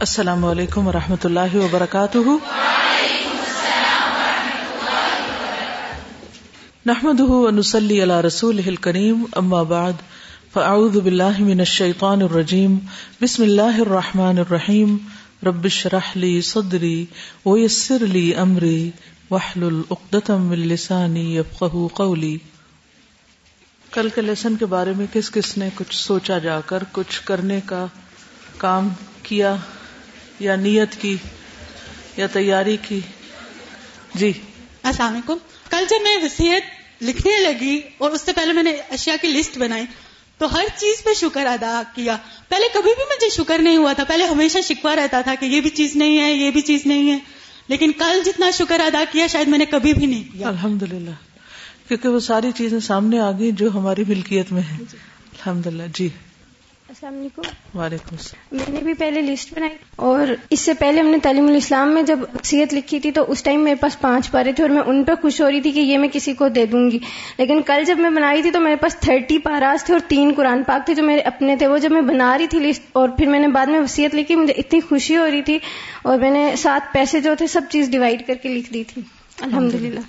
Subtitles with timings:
[0.00, 2.18] السلام علیکم و رحمۃ اللہ وبرکاتہ۔
[6.86, 7.20] نحمد
[7.54, 10.00] نسلی اللہ رسول کریم اما بعد،
[10.52, 12.78] فاعوذ باللہ من الشیطان الرجیم،
[13.20, 14.96] بسم اللہ الرحمن الرحیم
[15.46, 17.04] ربش رحلی صدری
[17.46, 18.90] ویسر لی امری
[19.30, 22.36] وحل العقدم من لسانی یفقہ قولی۔
[23.90, 27.60] کل کے لیسن کے بارے میں کس کس نے کچھ سوچا جا کر، کچھ کرنے
[27.66, 27.84] کا
[28.58, 28.88] کام
[29.22, 29.54] کیا
[30.40, 31.16] یا نیت کی
[32.16, 33.00] یا تیاری کی۔
[34.14, 34.32] جی۔
[34.82, 35.36] السلام علیکم۔
[35.70, 36.62] کل جب میں وسیعت
[37.02, 39.84] لکھنے لگی اور اس سے پہلے میں نے اشیاء کی لسٹ بنائی
[40.38, 42.16] تو ہر چیز پہ شکر ادا کیا۔
[42.48, 45.60] پہلے کبھی بھی مجھے شکر نہیں ہوا تھا۔ پہلے ہمیشہ شکوا رہتا تھا کہ یہ
[45.60, 47.18] بھی چیز نہیں ہے یہ بھی چیز نہیں ہے۔
[47.68, 51.10] لیکن کل جتنا شکر ادا کیا شاید میں نے کبھی بھی نہیں کیا۔ الحمد للہ
[51.88, 56.08] کیونکہ وہ ساری چیزیں سامنے آ گئی جو ہماری ملکیت میں ہے الحمد للہ جی۔
[56.90, 57.42] السلام علیکم۔
[57.78, 61.46] وعلیکم السلام۔ میں نے بھی پہلے لسٹ بنائی اور اس سے پہلے ہم نے تعلیم
[61.46, 64.70] الاسلام میں جب وصیت لکھی تھی تو اس ٹائم میرے پاس پانچ پارے تھے اور
[64.70, 66.98] میں ان پہ خوش ہو رہی تھی کہ یہ میں کسی کو دے دوں گی۔
[67.38, 70.62] لیکن کل جب میں بنائی تھی تو میرے پاس تھرٹی پاراز تھے اور تین قرآن
[70.62, 73.26] پاک تھے جو میرے اپنے تھے۔ وہ جب میں بنا رہی تھی لسٹ اور پھر
[73.26, 75.58] میں نے بعد میں وصیت لکھی مجھے اتنی خوشی ہو رہی تھی
[76.02, 79.02] اور میں نے سات پیسے جو تھے سب چیز ڈیوائڈ کر کے لکھ دی تھی۔
[79.40, 80.00] الحمد للہ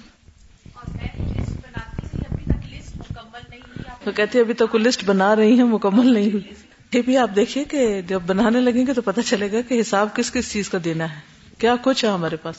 [4.03, 7.64] تو کہتے ابھی تک لسٹ بنا رہی ہیں مکمل نہیں ہوئی۔ یہ بھی آپ دیکھیے
[7.64, 10.78] کہ جب بنانے لگیں گے تو پتہ چلے گا کہ حساب کس کس چیز کا
[10.84, 11.20] دینا ہے۔
[11.58, 12.56] کیا کچھ ہے ہمارے پاس؟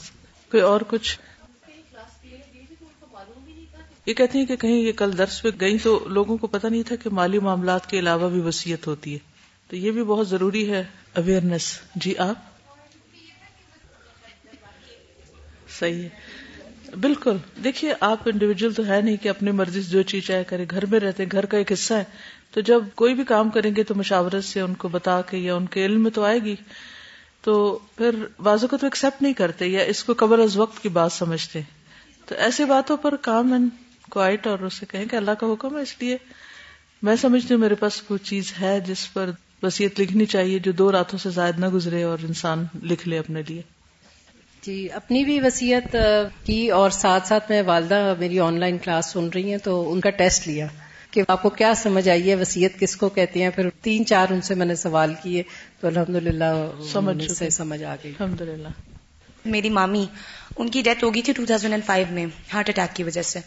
[0.51, 1.19] کوئی اور کچھ؟
[4.05, 6.83] یہ کہتے ہیں کہ کہیں یہ کل درس پہ گئی تو لوگوں کو پتا نہیں
[6.83, 9.19] تھا کہ مالی معاملات کے علاوہ بھی وسیعت ہوتی ہے۔
[9.67, 12.35] تو یہ بھی بہت ضروری ہے۔ اویئرنیس جی آپ؟
[15.79, 16.09] صحیح ہے۔
[16.95, 20.65] بالکل۔ دیکھیے، آپ انڈیویجل تو ہے نہیں کہ اپنی مرضی سے جو چیز چاہے کرے۔
[20.71, 22.03] گھر میں رہتے گھر کا ایک حصہ ہے۔
[22.53, 25.55] تو جب کوئی بھی کام کریں گے تو مشاورت سے ان کو بتا کے یا
[25.55, 26.55] ان کے علم میں تو آئے گی،
[27.41, 30.89] تو پھر بازو کو تو ایکسپٹ نہیں کرتے یا اس کو قبل از وقت کی
[30.89, 31.61] بات سمجھتے
[32.27, 33.69] تو ایسی باتوں پر کام اینڈ
[34.09, 36.17] کوائٹ اور اسے کہیں کہ اللہ کا حکم ہے، اس لیے
[37.01, 39.29] میں سمجھتی ہوں میرے پاس کوئی چیز ہے جس پر
[39.63, 43.41] وسیعت لکھنی چاہیے جو دو راتوں سے زائد نہ گزرے اور انسان لکھ لے اپنے
[43.47, 43.61] لیے۔
[44.63, 45.95] جی اپنی بھی وسیعت
[46.45, 49.99] کی اور ساتھ ساتھ میں والدہ میری آن لائن کلاس سن رہی ہیں، تو ان
[49.99, 50.67] کا ٹیسٹ لیا۔
[51.13, 54.31] کہ آپ کو کیا سمجھ آئی ہے وسیعت کس کو کہتے ہیں پھر تین چار
[54.31, 55.43] ان سے میں نے سوال کیے
[55.81, 56.53] تو الحمد للہ
[56.91, 58.11] سمجھ سے سمجھ آ گئی.
[58.19, 58.67] الحمد للہ
[59.45, 60.05] میری مامی
[60.57, 63.39] ان کی ڈیتھ ہو گئی تھی 2005 میں ہارٹ اٹیک کی وجہ سے.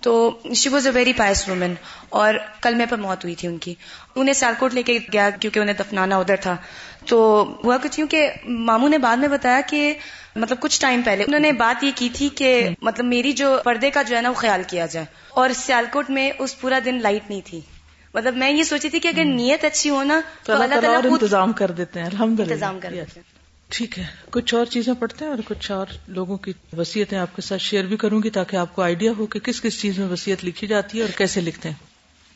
[0.00, 1.74] تو she was a very pious woman
[2.08, 3.74] اور کل میں پر موت ہوئی تھی ان کی۔
[4.14, 6.56] انہیں سیالکوٹ لے کے گیا کیونکہ انہیں دفنانا ادھر تھا۔
[7.06, 9.94] تو ہوا کچھ یوں کہ ماموں نے بعد میں بتایا کہ
[10.36, 13.90] مطلب کچھ ٹائم پہلے انہوں نے بات یہ کی تھی کہ مطلب میری جو پردے
[13.90, 17.30] کا جو ہے نا وہ خیال کیا جائے۔ اور سیالکوٹ میں اس پورا دن لائٹ
[17.30, 17.60] نہیں تھی۔
[18.14, 21.70] مطلب میں یہ سوچی تھی کہ اگر نیت اچھی ہونا تو اللہ تعالیٰ انتظام کر
[21.70, 23.35] دیتے ہیں۔ الحمد انتظام کر دیتے ہیں۔
[23.68, 27.42] ٹھیک ہے، کچھ اور چیزیں پڑھتے ہیں اور کچھ اور لوگوں کی وصیتیں آپ کے
[27.42, 30.08] ساتھ شیئر بھی کروں گی تاکہ آپ کو آئیڈیا ہو کہ کس کس چیز میں
[30.08, 31.76] وسیعت لکھی جاتی ہے اور کیسے لکھتے ہیں۔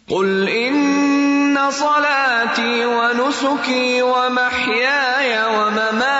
[0.07, 6.20] قل ان صلاتي ونسكي ومحياي ومماتي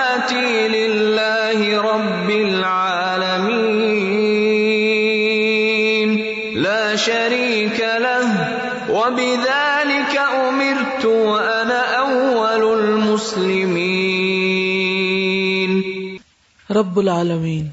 [16.81, 17.67] رب العالمین،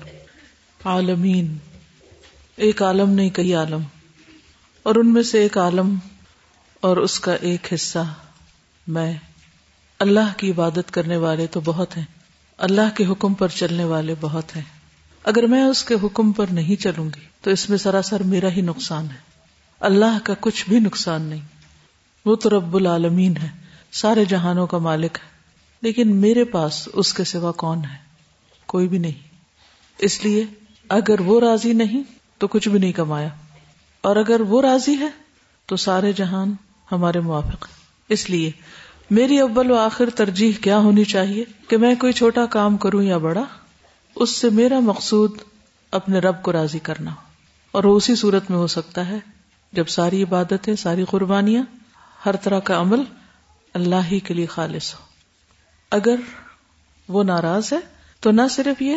[0.84, 1.56] عالمین،
[2.56, 3.80] ایک عالم نہیں کئی عالم،
[4.82, 5.94] اور ان میں سے ایک عالم
[6.80, 7.98] اور اس کا ایک حصہ
[8.86, 9.14] میں
[9.98, 12.04] اللہ کی عبادت کرنے والے تو بہت ہیں،
[12.58, 14.62] اللہ کے حکم پر چلنے والے بہت ہیں۔
[15.25, 18.60] اگر میں اس کے حکم پر نہیں چلوں گی تو اس میں سراسر میرا ہی
[18.60, 19.19] نقصان ہے۔
[19.80, 21.40] اللہ کا کچھ بھی نقصان نہیں۔
[22.25, 23.48] وہ تو رب العالمین ہے،
[23.92, 25.28] سارے جہانوں کا مالک ہے،
[25.82, 28.07] لیکن میرے پاس اس کے سوا کون ہے؟
[28.69, 29.29] کوئی بھی نہیں۔
[29.99, 30.45] اس لیے
[30.89, 32.03] اگر وہ راضی نہیں
[32.39, 33.29] تو کچھ بھی نہیں کمایا۔
[34.01, 35.09] اور اگر وہ راضی ہے
[35.67, 36.55] تو سارے جہان
[36.93, 37.69] ہمارے موافق
[38.09, 38.51] اس لیے
[39.11, 43.19] میری اول و آخر ترجیح کیا ہونی چاہیے کہ میں کوئی چھوٹا کام کروں یا
[43.19, 43.44] بڑا،
[44.17, 45.38] اس سے میرا مقصود
[45.91, 47.11] اپنے رب کو راضی کرنا۔
[47.73, 49.19] اور وہ اسی صورت میں ہو سکتا ہے
[49.73, 51.62] جب ساری عبادتیں، ساری قربانیاں
[52.26, 53.03] ہر طرح کا عمل
[53.75, 54.99] اللہ ہی کے لیے خالص ہو۔
[55.91, 56.17] اگر
[57.09, 58.97] وہ ناراض ہے تو نہ صرف یہ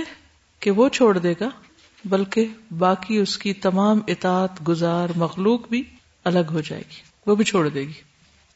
[0.60, 1.50] کہ وہ چھوڑ دے گا،
[2.06, 2.48] بلکہ
[2.78, 5.84] باقی اس کی تمام اطاعت گزار مخلوق بھی
[6.24, 8.00] الگ ہو جائے گی، وہ بھی چھوڑ دے گی۔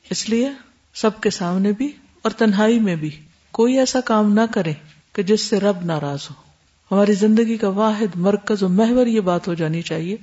[0.10, 0.50] اس لیے
[0.94, 1.92] سب کے سامنے بھی
[2.22, 3.10] اور تنہائی میں بھی
[3.52, 4.74] کوئی ایسا کام نہ کرے
[5.14, 6.44] کہ جس سے رب ناراض ہو۔
[6.92, 10.18] ہماری زندگی کا واحد مرکز و محور یہ بات ہو جانی چاہیے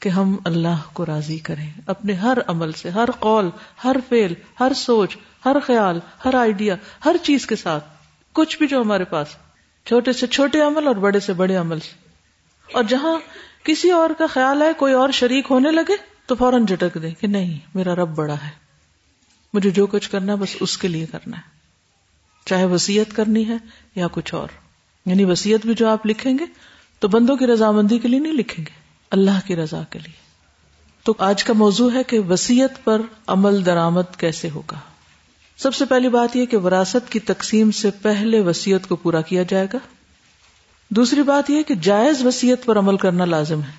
[0.00, 3.48] کہ ہم اللہ کو راضی کریں، اپنے ہر عمل سے، ہر قول،
[3.84, 7.84] ہر فیل ہر سوچ، ہر خیال، ہر آئیڈیا ہر چیز کے ساتھ،
[8.32, 9.28] کچھ بھی جو ہمارے پاس
[9.88, 11.78] چھوٹے سے چھوٹے عمل اور بڑے سے بڑے عمل۔
[12.72, 13.18] اور جہاں
[13.64, 15.92] کسی اور کا خیال ہے کوئی اور شریک ہونے لگے
[16.26, 18.50] تو فوراً جھٹک دے کہ نہیں، میرا رب بڑا ہے۔
[19.54, 21.42] مجھے جو کچھ کرنا ہے بس اس کے لیے کرنا ہے۔
[22.44, 23.56] چاہے وسیعت کرنی ہے
[23.94, 24.48] یا کچھ اور۔
[25.06, 26.44] یعنی وسیعت بھی جو آپ لکھیں گے
[26.98, 28.80] تو بندوں کی رضامندی کے لیے نہیں لکھیں گے،
[29.10, 30.20] اللہ کی رضا کے لیے۔
[31.02, 34.78] تو آج کا موضوع ہے کہ وسیعت پر عمل درامد کیسے ہوگا۔
[35.58, 39.42] سب سے پہلی بات یہ کہ وراثت کی تقسیم سے پہلے وسیعت کو پورا کیا
[39.42, 39.78] جائے گا۔
[40.90, 43.72] دوسری بات یہ کہ جائز وسیعت پر عمل کرنا لازم ہے۔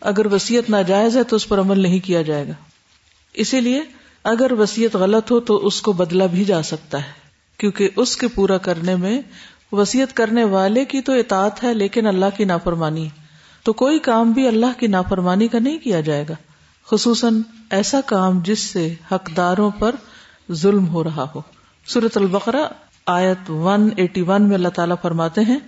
[0.00, 2.52] اگر وسیعت ناجائز ہے تو اس پر عمل نہیں کیا جائے گا۔
[3.34, 3.82] اسی لیے
[4.24, 7.12] اگر وسیعت غلط ہو تو اس کو بدلا بھی جا سکتا ہے۔
[7.58, 9.22] کیونکہ اس کے پورا کرنے میں
[9.72, 13.08] وسیعت کرنے والے کی تو اطاعت ہے لیکن اللہ کی نافرمانی۔
[13.62, 16.34] تو کوئی کام بھی اللہ کی نافرمانی کا نہیں کیا جائے گا۔
[16.86, 19.94] خصوصاً ایسا کام جس سے حقداروں پر
[20.54, 21.40] ظلم ہو رہا ہو۔
[21.86, 22.68] سورت البقرہ
[23.06, 25.58] آیت 181 میں اللہ تعالیٰ فرماتے ہیں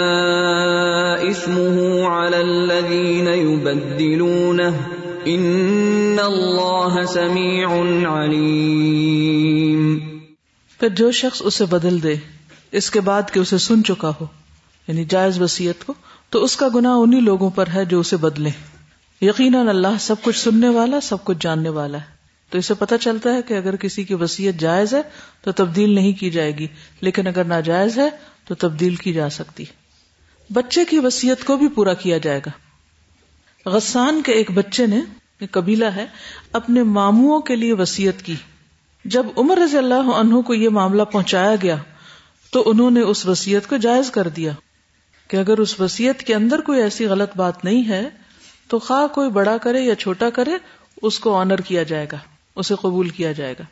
[1.22, 1.76] إثمه
[2.08, 4.74] على الذين يبدلونه
[5.26, 7.68] إن الله سميع
[8.08, 9.98] عليم۔
[10.80, 12.14] پھر جو شخص اسے بدل دے
[12.72, 14.26] اس کے بعد کہ اسے سن چکا ہو
[14.88, 15.94] یعنی جائز وسیعت کو،
[16.30, 18.50] تو اس کا گناہ انہی لوگوں پر ہے جو اسے بدلے
[19.20, 22.16] یقیناً اللہ سب کچھ سننے والا، سب کچھ جاننے والا ہے۔
[22.50, 25.02] تو اسے پتہ چلتا ہے کہ اگر کسی کی وسیعت جائز ہے،
[25.42, 26.66] تو تبدیل نہیں کی جائے گی۔
[27.00, 28.10] لیکن اگر ناجائز ہے،
[28.44, 29.64] تو تبدیل کی جا سکتی۔
[30.50, 32.50] بچے کی وسیعت کو بھی پورا کیا جائے گا۔
[33.70, 35.00] غسان کے ایک بچے نے،
[35.40, 36.06] ایک قبیلہ ہے،
[36.52, 38.34] اپنے ماموں کے لیے وسیعت کی۔
[39.04, 41.76] جب عمر رضی اللہ عنہ کو یہ معاملہ پہنچایا گیا،
[42.50, 44.52] تو انہوں نے اس وسیعت کو جائز کر دیا۔
[45.28, 48.08] کہ اگر اس وسیعت کے اندر کوئی ایسی غلط بات نہیں ہے،
[48.68, 50.50] تو خواہ کوئی بڑا کرے یا چھوٹا کرے،
[51.02, 52.16] اس کو آنر کیا جائے گا،
[52.56, 53.64] اسے قبول کیا جائے گا۔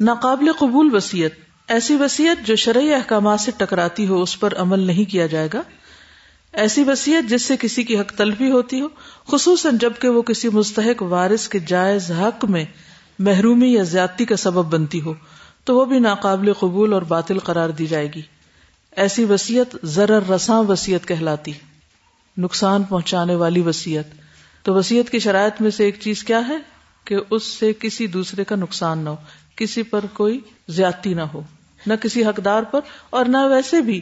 [0.00, 1.30] ناقابل قبول وسیعت،
[1.68, 5.62] ایسی وسیعت جو شرعی احکامات سے ٹکراتی ہو، اس پر عمل نہیں کیا جائے گا۔
[6.52, 8.88] ایسی وسیعت جس سے کسی کی حق تلفی ہوتی ہو،
[9.28, 12.64] خصوصاً جبکہ وہ کسی مستحق وارث کے جائز حق میں
[13.18, 15.14] محرومی یا زیادتی کا سبب بنتی ہو،
[15.64, 18.22] تو وہ بھی ناقابل قبول اور باطل قرار دی جائے گی۔
[18.96, 21.52] ایسی وسیعت ضرر رساں وسیعت کہلاتی
[22.38, 24.04] نقصان پہنچانے والی وسیعت۔
[24.62, 26.58] تو وسیعت کی شرائط میں سے ایک چیز کیا ہے؟
[27.04, 29.16] کہ اس سے کسی دوسرے کا نقصان نہ ہو،
[29.56, 31.42] کسی پر کوئی زیادتی نہ ہو،
[31.86, 32.80] نہ کسی حقدار پر،
[33.10, 34.00] اور نہ ویسے بھی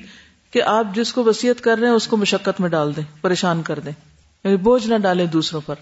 [0.50, 3.62] کہ آپ جس کو وسیعت کر رہے ہیں، اس کو مشقت میں ڈال دیں، پریشان
[3.62, 3.92] کر دیں
[4.44, 5.74] یعنی بوجھ نہ ڈالیں دوسروں پر۔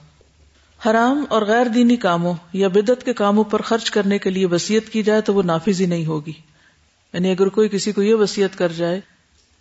[0.86, 4.92] حرام اور غیر دینی کاموں یا بدت کے کاموں پر خرچ کرنے کے لیے وسیعت
[4.92, 6.32] کی جائے تو وہ نافذ ہی نہیں ہوگی۔
[7.12, 9.00] یعنی اگر کوئی کسی کو یہ وسیعت کر جائے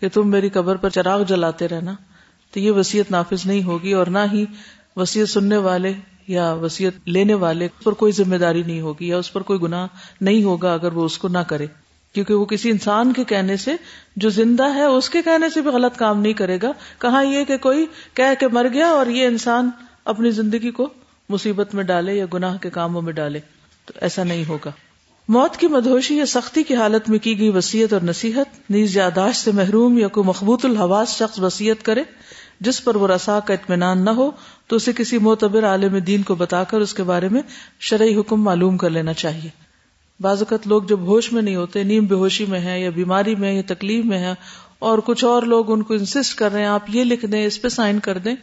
[0.02, 1.94] کہ تم میری قبر پر چراغ جلاتے رہنا،
[2.52, 4.46] تو یہ وسیعت نافذ نہیں ہوگی اور نہ ہی
[4.96, 5.94] وسیعت سننے والے
[6.28, 9.88] یا وسیعت لینے والے پر کوئی ذمہ داری نہیں ہوگی یا اس پر کوئی گناہ
[10.22, 11.66] نہیں ہوگا اگر وہ اس کو نہ کرے۔
[12.14, 13.72] کیونکہ وہ کسی انسان کے کہنے سے،
[14.16, 17.44] جو زندہ ہے، اس کے کہنے سے بھی غلط کام نہیں کرے گا۔ کہاں یہ
[17.44, 19.70] کہ کوئی کہہ کے مر گیا اور یہ انسان
[20.06, 20.90] اپنی زندگی کو
[21.30, 23.40] مصیبت میں ڈالے یا گناہ کے کاموں میں ڈالے،
[23.86, 24.72] تو ایسا نہیں ہوگا۔
[25.30, 29.44] موت کی مدہوشی یا سختی کی حالت میں کی گئی وسیعت اور نصیحت، نیز یاداشت
[29.44, 32.04] سے محروم یا کوئی مخبوط الحواس شخص وسیعت کرے،
[32.60, 34.32] جس پر وہ رسا کا اطمینان نہ ہو،
[34.68, 37.42] تو اسے کسی معتبر عالم دین کو بتا کر اس کے بارے میں
[37.80, 39.50] شرعی حکم معلوم کر لینا چاہیے۔
[40.20, 43.36] بعض اوقات لوگ جب ہوش میں نہیں ہوتے، نیم بے ہوشی میں ہے یا بیماری
[43.36, 44.34] میں یا تکلیف میں ہے
[44.80, 47.62] اور کچھ اور لوگ ان کو انسسٹ کر رہے ہیں، آپ یہ لکھ دیں، اس
[47.62, 48.36] پہ سائن کر دیں،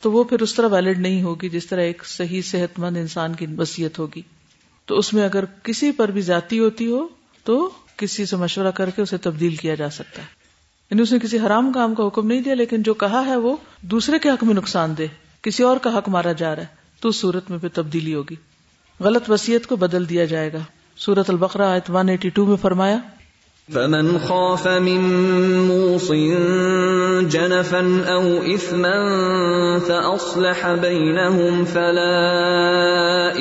[0.00, 3.34] تو وہ پھر اس طرح ویلڈ نہیں ہوگی، جس طرح ایک صحیح صحت مند انسان
[3.34, 4.22] کی وصیت ہوگی۔
[4.90, 7.08] تو اس میں اگر کسی پر بھی ذاتی ہوتی ہو
[7.44, 10.26] تو کسی سے مشورہ کر کے اسے تبدیل کیا جا سکتا ہے۔
[10.90, 13.56] یعنی اس نے کسی حرام کام کا حکم نہیں دیا، لیکن جو کہا ہے وہ
[13.82, 15.06] دوسرے کے حق میں نقصان دے
[15.42, 16.66] کسی اور کا حق مارا جا رہا ہے،
[17.00, 18.34] تو اس صورت میں پھر تبدیلی ہوگی۔
[19.00, 20.58] غلط وسیعت کو بدل دیا جائے گا۔
[20.96, 22.98] سورت البقرہ آیت 182 میں فرمایا
[23.70, 25.02] فمن خاف من
[25.64, 26.06] موص
[27.30, 28.22] جنفا او
[28.54, 28.94] اثما
[29.78, 32.16] فاصلح بينهم فلا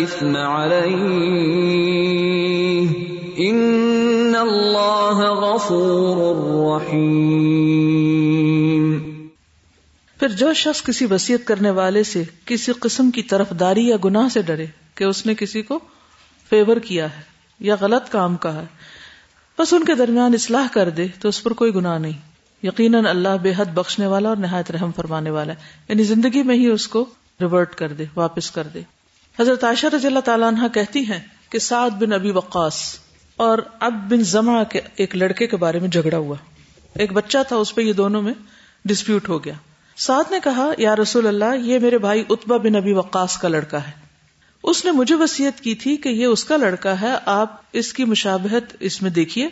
[0.03, 0.99] اثم عليه
[3.39, 6.21] ان الله غفور
[6.75, 7.89] رحيم
[10.19, 14.29] پھر جو شخص کسی وسیعت کرنے والے سے کسی قسم کی طرف داری یا گناہ
[14.29, 15.79] سے ڈرے کہ اس نے کسی کو
[16.51, 17.27] فیور کیا ہے
[17.59, 18.78] یا غلط کام کہا ہے
[19.59, 22.11] بس ان کے درمیان اصلاح کر دے تو اس پر کوئی گناہ نہیں۔
[22.63, 25.57] یقیناً اللہ بے حد بخشنے والا اور نہایت رحم فرمانے والا ہے۔
[25.89, 27.05] یعنی زندگی میں ہی اس کو
[27.41, 28.81] ریورٹ کر دے، واپس کر دے۔
[29.39, 32.99] حضرت عائشہ رضی اللہ تعالیٰ عنہ کہتی ہیں کہ سعد بن ابی وقاص
[33.35, 36.35] اور اب بن زما کے ایک لڑکے کے بارے میں جھگڑا ہوا۔
[36.95, 38.33] ایک بچہ تھا، اس پہ یہ دونوں میں
[38.85, 39.53] ڈسپیوٹ ہو گیا۔
[39.97, 43.87] سعد نے کہا، یا رسول اللہ، یہ میرے بھائی اتبا بن ابی وقاص کا لڑکا
[43.87, 44.08] ہے۔
[44.63, 48.05] اس نے مجھے وسیعت کی تھی کہ یہ اس کا لڑکا ہے، آپ اس کی
[48.05, 49.49] مشابہت اس میں دیکھیے۔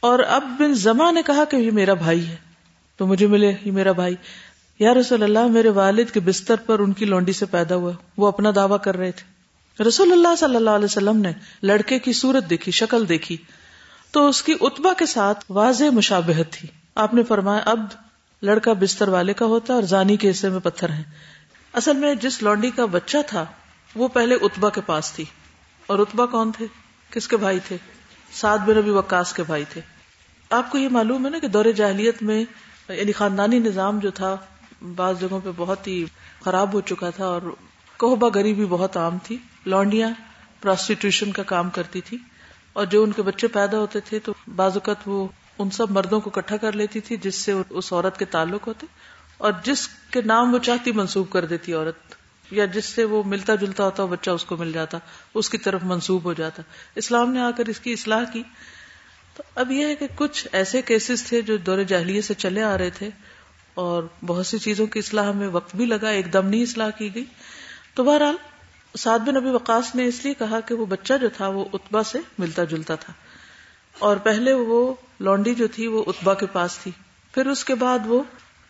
[0.00, 2.36] اور اب بن زما نے کہا کہ یہ میرا بھائی ہے۔
[2.96, 4.14] تو مجھے ملے، یہ میرا بھائی۔
[4.78, 8.26] یا رسول اللہ، میرے والد کے بستر پر ان کی لونڈی سے پیدا ہوا۔ وہ
[8.26, 9.34] اپنا دعویٰ کر رہے تھے۔
[9.84, 11.32] رسول اللہ صلی اللہ علیہ وسلم نے
[11.62, 13.36] لڑکے کی صورت دیکھی، شکل دیکھی۔
[14.10, 17.86] تو اس کی اتبا کے ساتھ واضح مشابہت تھی۔ آپ نے فرمایا، اب
[18.42, 21.04] لڑکا بستر والے کا ہوتا اور زانی کے حصے میں پتھر ہیں۔
[21.72, 23.46] اصل میں جس لونڈی کا بچہ تھا
[23.94, 25.24] وہ پہلے اتبا کے پاس تھی۔
[25.86, 26.66] اور اتبا کون تھے؟
[27.10, 27.76] کس کے بھائی تھے؟
[28.32, 29.80] سعد بن نبی وکاس کے بھائی تھے۔
[30.50, 32.44] آپ کو یہ معلوم ہے نا کہ دور جاہلیت میں
[32.88, 34.36] یعنی خاندانی نظام جو تھا،
[34.96, 36.04] بعض جگہوں پہ بہت ہی
[36.44, 37.42] خراب ہو چکا تھا اور
[37.96, 40.10] کوہبا غریبی بہت عام تھی۔ لونڈیاں
[40.60, 42.18] پراسٹیٹیوشن کا کام کرتی تھی۔
[42.72, 46.20] اور جو ان کے بچے پیدا ہوتے تھے تو بعض اوقات وہ ان سب مردوں
[46.20, 48.86] کو اکٹھا کر لیتی تھی، جس سے اس عورت کے تعلق ہوتے۔
[49.38, 53.54] اور جس کے نام وہ چاہتی منسوب کر دیتی عورت۔ یا جس سے وہ ملتا
[53.54, 54.98] جلتا ہوتا بچہ اس کو مل جاتا،
[55.34, 56.62] اس کی طرف منسوب ہو جاتا۔
[56.94, 58.42] اسلام نے آ کر اس کی اصلاح کی۔
[59.36, 62.78] تو اب یہ ہے کہ کچھ ایسے کیسز تھے جو دور جاہلیے سے چلے آ
[62.78, 63.10] رہے تھے
[63.74, 67.14] اور بہت سی چیزوں کی اصلاح میں وقت بھی لگا، ایک دم نہیں اصلاح کی
[67.14, 67.24] گئی۔
[67.94, 68.36] تو بہرحال
[68.98, 72.02] سعد بن نبی وقاص نے اس لیے کہا کہ وہ بچہ جو تھا وہ اتبا
[72.02, 73.12] سے ملتا جلتا تھا۔
[73.98, 76.90] اور پہلے وہ لونڈی جو تھی وہ اتبا کے پاس تھی۔
[77.34, 78.22] پھر اس کے بعد وہ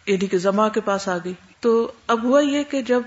[0.07, 3.03] یعنی کہ زما کے پاس آ گئی۔ تو اب ہوا یہ کہ جب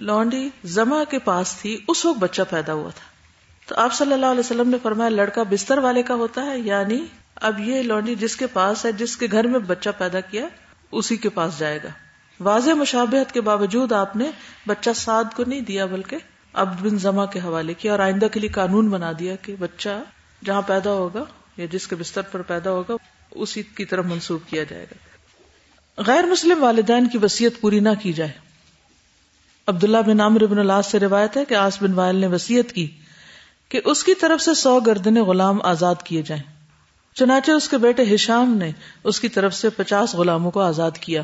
[0.00, 3.10] لونڈی زما کے پاس تھی، اس وقت بچہ پیدا ہوا تھا۔
[3.66, 7.04] تو آپ صلی اللہ علیہ وسلم نے فرمایا، لڑکا بستر والے کا ہوتا ہے یعنی
[7.34, 10.46] اب یہ لونڈی جس کے پاس ہے، جس کے گھر میں بچہ پیدا کیا،
[10.92, 11.88] اسی کے پاس جائے گا۔
[12.40, 14.30] واضح مشابہت کے باوجود آپ نے
[14.66, 16.16] بچہ سعد کو نہیں دیا، بلکہ
[16.52, 20.02] عبد بن زما کے حوالے کیا اور آئندہ کے لیے قانون بنا دیا کہ بچہ
[20.44, 21.24] جہاں پیدا ہوگا
[21.56, 22.94] یا جس کے بستر پر پیدا ہوگا،
[23.30, 24.94] اسی کی طرف منسوخ کیا جائے گا۔
[25.96, 28.49] غیر مسلم والدین کی وسیعت پوری نہ کی جائے۔
[29.70, 32.90] عبداللہ بن عامر بن اللہ سے روایت ہے کہ آس بن وائل نے وسیعت کی
[33.68, 36.42] کہ اس کی طرف سے سو گردن غلام آزاد کیے جائیں۔
[37.14, 38.70] چنانچہ اس کے بیٹے ہشام نے
[39.04, 41.22] اس کی طرف سے پچاس غلاموں کو آزاد کیا۔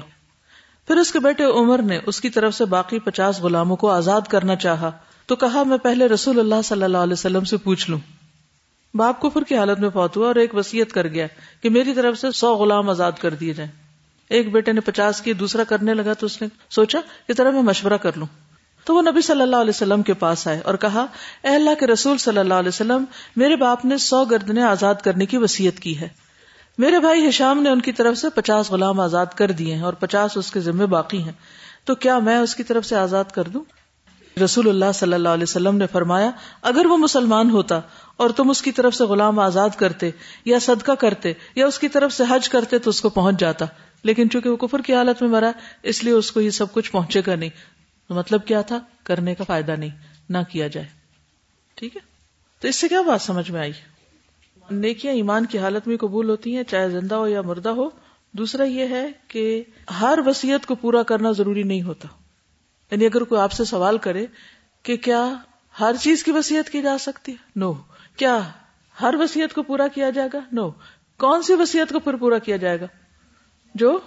[0.88, 4.20] پھر اس کے بیٹے عمر نے اس کی طرف سے باقی پچاس غلاموں کو آزاد
[4.28, 4.90] کرنا چاہا۔
[5.26, 7.98] تو کہا، میں پہلے رسول اللہ صلی اللہ علیہ وسلم سے پوچھ لوں۔
[8.94, 11.26] باپ کفر کی حالت میں فوت ہوا اور ایک وسیعت کر گیا
[11.60, 13.85] کہ میری طرف سے سو غلام آزاد کر دیے جائیں۔
[14.30, 17.62] ایک بیٹے نے پچاس کی، دوسرا کرنے لگا تو اس نے سوچا کہ طرح میں
[17.62, 18.26] مشورہ کر لوں۔
[18.84, 21.06] تو وہ نبی صلی اللہ علیہ وسلم کے پاس آئے اور کہا،
[21.42, 23.04] اے اللہ کے رسول صلی اللہ علیہ وسلم،
[23.36, 26.08] میرے باپ نے سو گردنے آزاد کرنے کی وسیعت کی ہے۔
[26.78, 29.92] میرے بھائی ہشام نے ان کی طرف سے پچاس غلام آزاد کر دیے ہیں اور
[29.92, 31.32] پچاس اس کے ذمے باقی ہیں۔
[31.84, 33.64] تو کیا میں اس کی طرف سے آزاد کر دوں؟
[34.44, 36.30] رسول اللہ صلی اللہ علیہ وسلم نے فرمایا،
[36.62, 37.80] اگر وہ مسلمان ہوتا
[38.16, 40.10] اور تم اس کی طرف سے غلام آزاد کرتے
[40.44, 43.64] یا صدقہ کرتے یا اس کی طرف سے حج کرتے تو اس کو پہنچ جاتا۔
[44.02, 46.92] لیکن چونکہ وہ کفر کی حالت میں مرا، اس لیے اس کو یہ سب کچھ
[46.92, 47.50] پہنچے گا نہیں۔
[48.10, 49.90] مطلب کیا تھا؟ کرنے کا فائدہ نہیں،
[50.28, 50.86] نہ کیا جائے۔
[51.74, 52.00] ٹھیک ہے؟
[52.60, 53.72] تو اس سے کیا بات سمجھ میں آئی؟
[54.70, 57.90] نیکیاں ایمان کی حالت میں قبول ہوتی ہیں، چاہے زندہ ہو یا مردہ ہو۔
[58.32, 59.62] دوسرا یہ ہے کہ
[60.00, 62.08] ہر وسیعت کو پورا کرنا ضروری نہیں ہوتا۔
[62.90, 64.26] یعنی اگر کوئی آپ سے سوال کرے
[64.82, 65.34] کہ کیا
[65.80, 67.72] ہر چیز کی وسیعت کی جا سکتی ہے؟ نو۔
[68.16, 68.38] کیا
[69.00, 70.70] ہر وسیعت کو پورا کیا جائے گا؟ نو۔
[71.18, 72.86] کون سی وسیعت کو پھر پورا کیا جائے گا؟
[73.76, 73.98] جو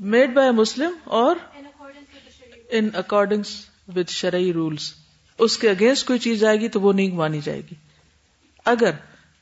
[0.00, 1.36] میڈ بائی مسلم اور
[2.70, 3.42] ان اکارڈنگ
[3.96, 4.92] وتھ شرعی رولس
[5.38, 7.74] اس کے اگینسٹ کوئی چیز آئے گی تو وہ نہیں مانی جائے گی.
[8.66, 8.90] اگر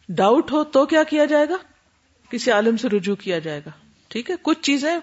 [0.09, 1.57] ڈاؤٹ ہو تو کیا کیا جائے گا؟
[2.31, 3.71] کسی عالم سے رجوع کیا جائے گا.
[4.11, 4.95] ٹھیک ہے؟ کچھ چیزیں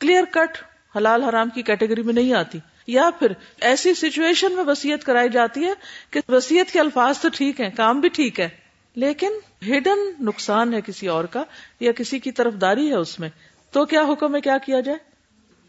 [0.00, 0.58] کلیئر کٹ
[0.96, 2.58] حلال حرام کی کیٹیگری میں نہیں آتی.
[2.88, 5.72] یا پھر ایسی سچویشن میں وسیعت کرائی جاتی ہے
[6.10, 8.48] کہ وسیعت کے الفاظ تو ٹھیک ہیں، کام بھی ٹھیک ہے،
[8.96, 11.42] لیکن ہڈن نقصان ہے کسی اور کا
[11.80, 13.28] یا کسی کی طرف داری ہے اس میں.
[13.76, 14.98] تو کیا حکم ہے کیا کیا جائے؟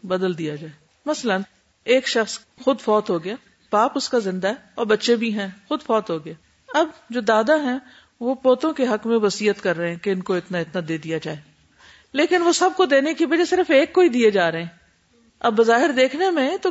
[0.06, 0.72] بدل دیا جائے۔
[1.06, 1.36] مثلا،
[1.84, 3.34] ایک شخص خود فوت ہو گیا،
[3.72, 6.32] باپ اس کا زندہ ہے اور بچے بھی ہیں، خود فوت ہو گیا۔
[6.74, 7.78] اب جو دادا ہیں،
[8.20, 10.98] وہ پوتوں کے حق میں وسیعت کر رہے ہیں کہ ان کو اتنا اتنا دے
[10.98, 11.36] دیا جائے۔
[12.12, 14.68] لیکن وہ سب کو دینے کی وجہ صرف ایک کو ہی دیے جا رہے ہیں۔
[15.40, 16.70] اب بظاہر دیکھنے میں تو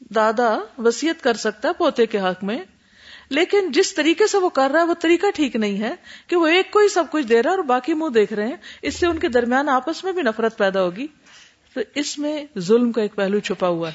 [0.00, 2.58] دادا وسیعت کر سکتا ہے پوتے کے حق میں
[3.28, 5.94] لیکن جس طریقے سے وہ کر رہا ہے، وہ طریقہ ٹھیک نہیں ہے
[6.26, 8.48] کہ وہ ایک کو ہی سب کچھ دے رہا ہے اور باقی منہ دیکھ رہے
[8.48, 11.06] ہیں۔ اس سے ان کے درمیان آپس میں بھی نفرت پیدا ہوگی۔
[11.74, 13.94] تو اس میں ظلم کا ایک پہلو چھپا ہوا ہے۔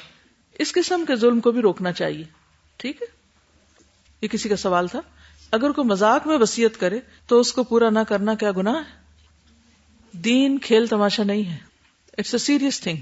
[0.58, 2.24] اس قسم کے ظلم کو بھی روکنا چاہیے۔
[2.76, 3.06] ٹھیک ہے؟
[4.22, 5.00] یہ کسی کا سوال تھا۔
[5.50, 8.98] اگر کوئی مزاق میں وسیعت کرے تو اس کو پورا نہ کرنا کیا گناہ ہے؟
[10.12, 11.56] دین کھیل تماشا نہیں ہے۔
[12.18, 12.96] اٹس اے سیریس تھنگ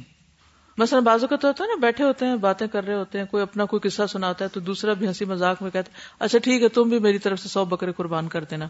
[0.78, 3.26] مثلا بازو کا تو ہوتا ہے نا، بیٹھے ہوتے ہیں، باتیں کر رہے ہوتے ہیں،
[3.26, 6.38] کوئی اپنا کوئی قصہ سناتا ہے تو دوسرا بھی ہنسی مذاق میں کہتا ہے اچھا
[6.38, 8.68] ٹھیک ہے، تم بھی میری طرف سے سو بکرے قربان کر دینا۔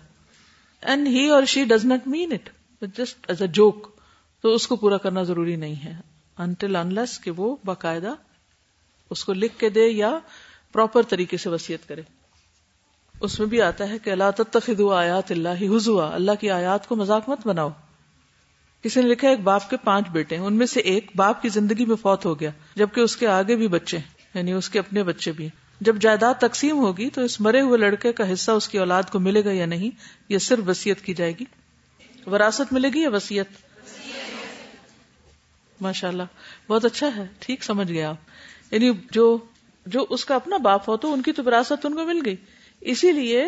[0.83, 2.51] And he or she does not mean it
[2.99, 3.89] just as a joke
[4.43, 5.95] to us کو پورا کرنا ضروری نہیں ہے۔
[6.39, 8.15] انٹل انلس کہ وہ باقاعدہ
[9.11, 10.19] اس کو لکھ کے دے یا
[10.73, 12.03] پراپر طریقے سے وسیعت کرے۔
[13.21, 16.97] اس میں بھی آتا ہے کہ اللہ تتخذوا آیات اللہ حضوا۔ اللہ کی آیات کو
[16.97, 17.71] مذاق مت بناؤ۔
[18.83, 21.49] کسی نے لکھا ایک باپ کے پانچ بیٹے ہیں۔ ان میں سے ایک باپ کی
[21.49, 24.05] زندگی میں فوت ہو گیا، جبکہ اس کے آگے بھی بچے ہیں
[24.35, 27.79] یعنی اس کے اپنے بچے بھی ہیں۔ جب جائیداد تقسیم ہوگی تو اس مرے ہوئے
[27.79, 29.91] لڑکے کا حصہ اس کی اولاد کو ملے گا یا نہیں،
[30.29, 31.45] یہ صرف وسیعت کی جائے گی۔
[32.27, 33.47] وراثت ملے گی یا وسیعت
[35.81, 36.23] ماشاء اللہ
[36.69, 38.17] بہت اچھا ہے، ٹھیک سمجھ گئے آپ۔
[38.71, 39.39] یعنی جو
[39.87, 42.37] جو اس کا اپنا باپ ہو تو ان کی تو وراثت ان کو مل گئی۔
[42.81, 43.47] اسی لیے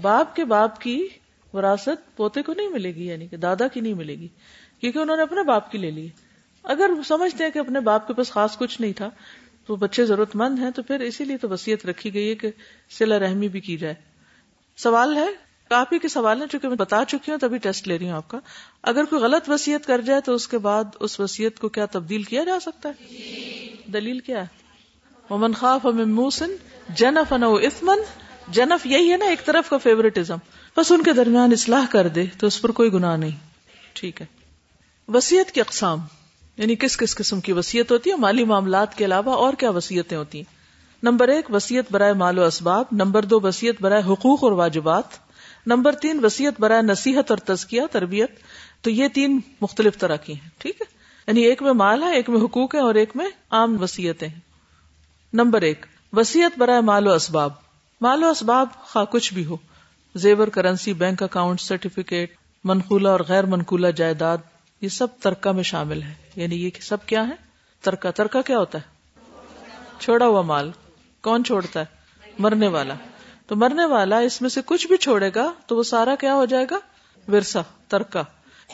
[0.00, 1.08] باپ کے باپ کی
[1.52, 4.28] وراثت پوتے کو نہیں ملے گی یعنی کہ دادا کی نہیں ملے گی،
[4.80, 6.08] کیونکہ انہوں نے اپنے باپ کی لے لی۔
[6.64, 9.10] اگر سمجھتے ہیں کہ اپنے باپ کے پاس خاص کچھ نہیں تھا،
[9.66, 12.50] تو بچے ضرورت مند ہیں، تو پھر اسی لیے تو وسیعت رکھی گئی ہے کہ
[12.90, 13.94] سلا رحمی بھی کی جائے۔
[14.76, 15.26] سوال ہے،
[15.70, 18.16] آپ ہی کے سوال ہے چونکہ میں بتا چکی ہوں، تبھی ٹیسٹ لے رہی ہوں
[18.16, 18.38] آپ کا۔
[18.82, 22.22] اگر کوئی غلط وسیعت کر جائے، تو اس کے بعد اس وسیعت کو کیا تبدیل
[22.22, 23.14] کیا جا سکتا ہے؟
[23.92, 24.68] دلیل کیا ہے؟
[25.30, 26.50] ومن خاف موسن
[26.88, 27.98] جنف نو اسمن
[28.50, 30.36] جنف یہی ہے نا ایک طرف کا فیوریٹزم
[30.76, 33.30] بس ان کے درمیان اصلاح کر دے تو اس پر کوئی گناہ نہیں۔
[33.92, 34.26] ٹھیک ہے۔
[35.08, 35.98] وسیعت کی اقسام۔
[36.56, 40.18] یعنی کس کس قسم کی وسیعت ہوتی ہے؟ مالی معاملات کے علاوہ اور کیا وسیعتیں
[40.18, 40.54] ہوتی ہیں؟
[41.02, 45.04] نمبر ایک وسیعت برائے مال و اسباب۔ نمبر دو وسیعت برائے حقوق اور واجبات۔
[45.66, 48.30] نمبر تین وسیعت برائے نصیحت اور تزکیہ، تربیت۔
[48.80, 50.86] تو یہ تین مختلف طرح کی ہیں۔ ٹھیک ہے۔
[51.26, 54.40] یعنی ایک میں مال ہے، ایک میں حقوق ہے اور ایک میں عام وسیعتیں ہیں۔
[55.32, 57.67] نمبر ایک وسیعت برائے مال و اسباب۔
[58.00, 59.56] مال و اسباب خواہ کچھ بھی ہو،
[60.14, 64.38] زیور کرنسی، بینک اکاؤنٹ، سرٹیفکیٹ، منقولہ اور غیر منقولہ جائیداد،
[64.80, 67.34] یہ سب ترکا میں شامل ہے یعنی یہ سب کیا ہے
[67.80, 68.98] ترکا ترکا کیا ہوتا ہے؟
[70.00, 70.70] چھوڑا ہوا مال۔
[71.22, 71.84] کون چھوڑتا ہے؟
[72.38, 72.94] مرنے والا۔
[73.46, 76.44] تو مرنے والا اس میں سے کچھ بھی چھوڑے گا تو وہ سارا کیا ہو
[76.44, 76.78] جائے گا؟
[77.32, 78.22] ورسا ترکا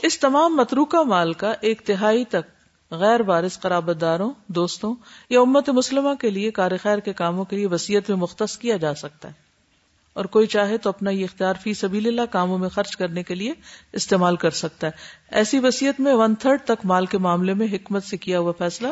[0.03, 2.54] اس تمام متروکا مال کا ایک تہائی تک
[2.95, 4.95] غیر بارش قرابت داروں دوستوں
[5.31, 8.77] یا امت مسلمہ کے لیے کار خیر کے کاموں کے لیے وسیعت میں مختص کیا
[8.77, 9.33] جا سکتا ہے۔
[10.13, 13.35] اور کوئی چاہے تو اپنا یہ اختیار فی سبیل اللہ کاموں میں خرچ کرنے کے
[13.35, 13.53] لیے
[13.93, 14.93] استعمال کر سکتا ہے۔
[15.31, 18.89] ایسی وسیعت میں ون تھرڈ تک مال کے معاملے میں حکمت سے کیا ہوا فیصلہ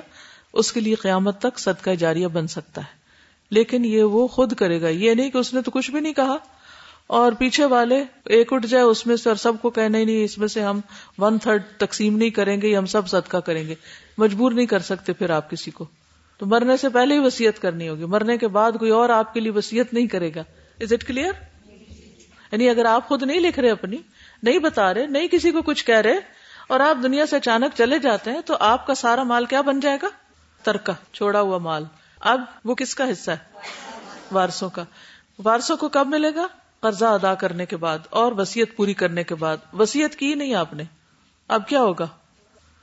[0.53, 3.03] اس کے لیے قیامت تک صدقہ جاریہ بن سکتا ہے۔
[3.51, 6.13] لیکن یہ وہ خود کرے گا۔ یہ نہیں کہ اس نے تو کچھ بھی نہیں
[6.13, 6.37] کہا۔
[7.07, 10.25] اور پیچھے والے ایک اٹھ جائے اس میں سے اور سب کو کہنا ہی نہیں،
[10.25, 10.81] اس میں سے ہم
[11.19, 13.75] ون تھرڈ تقسیم نہیں کریں گے ہم سب صدقہ کریں گے۔
[14.19, 15.87] مجبور نہیں کر سکتے پھر آپ کسی کو۔
[16.39, 19.41] تو مرنے سے پہلے ہی وسیعت کرنی ہوگی۔ مرنے کے بعد کوئی اور آپ کے
[19.41, 20.43] لیے وسیعت نہیں کرے گا۔
[20.81, 21.33] از اٹ کلیئر
[22.53, 23.97] یعنی اگر آپ خود نہیں لکھ رہے اپنی،
[24.43, 26.15] نہیں بتا رہے، نہیں کسی کو کچھ کہہ رہے
[26.69, 29.81] اور آپ دنیا سے اچانک چلے جاتے ہیں، تو آپ کا سارا مال کیا بن
[29.81, 30.09] جائے گا؟
[30.63, 31.85] ترکا چھوڑا ہوا مال۔
[32.21, 33.37] اب وہ کس کا حصہ ہے؟
[34.33, 34.85] وارسوں کا۔
[35.45, 36.47] وارسوں کو کب ملے گا؟
[36.83, 40.75] قرضہ ادا کرنے کے بعد اور وسیعت پوری کرنے کے بعد۔ وسیعت کی نہیں آپ
[40.75, 40.83] نے۔
[41.49, 42.09] اب کیا ہوگا؟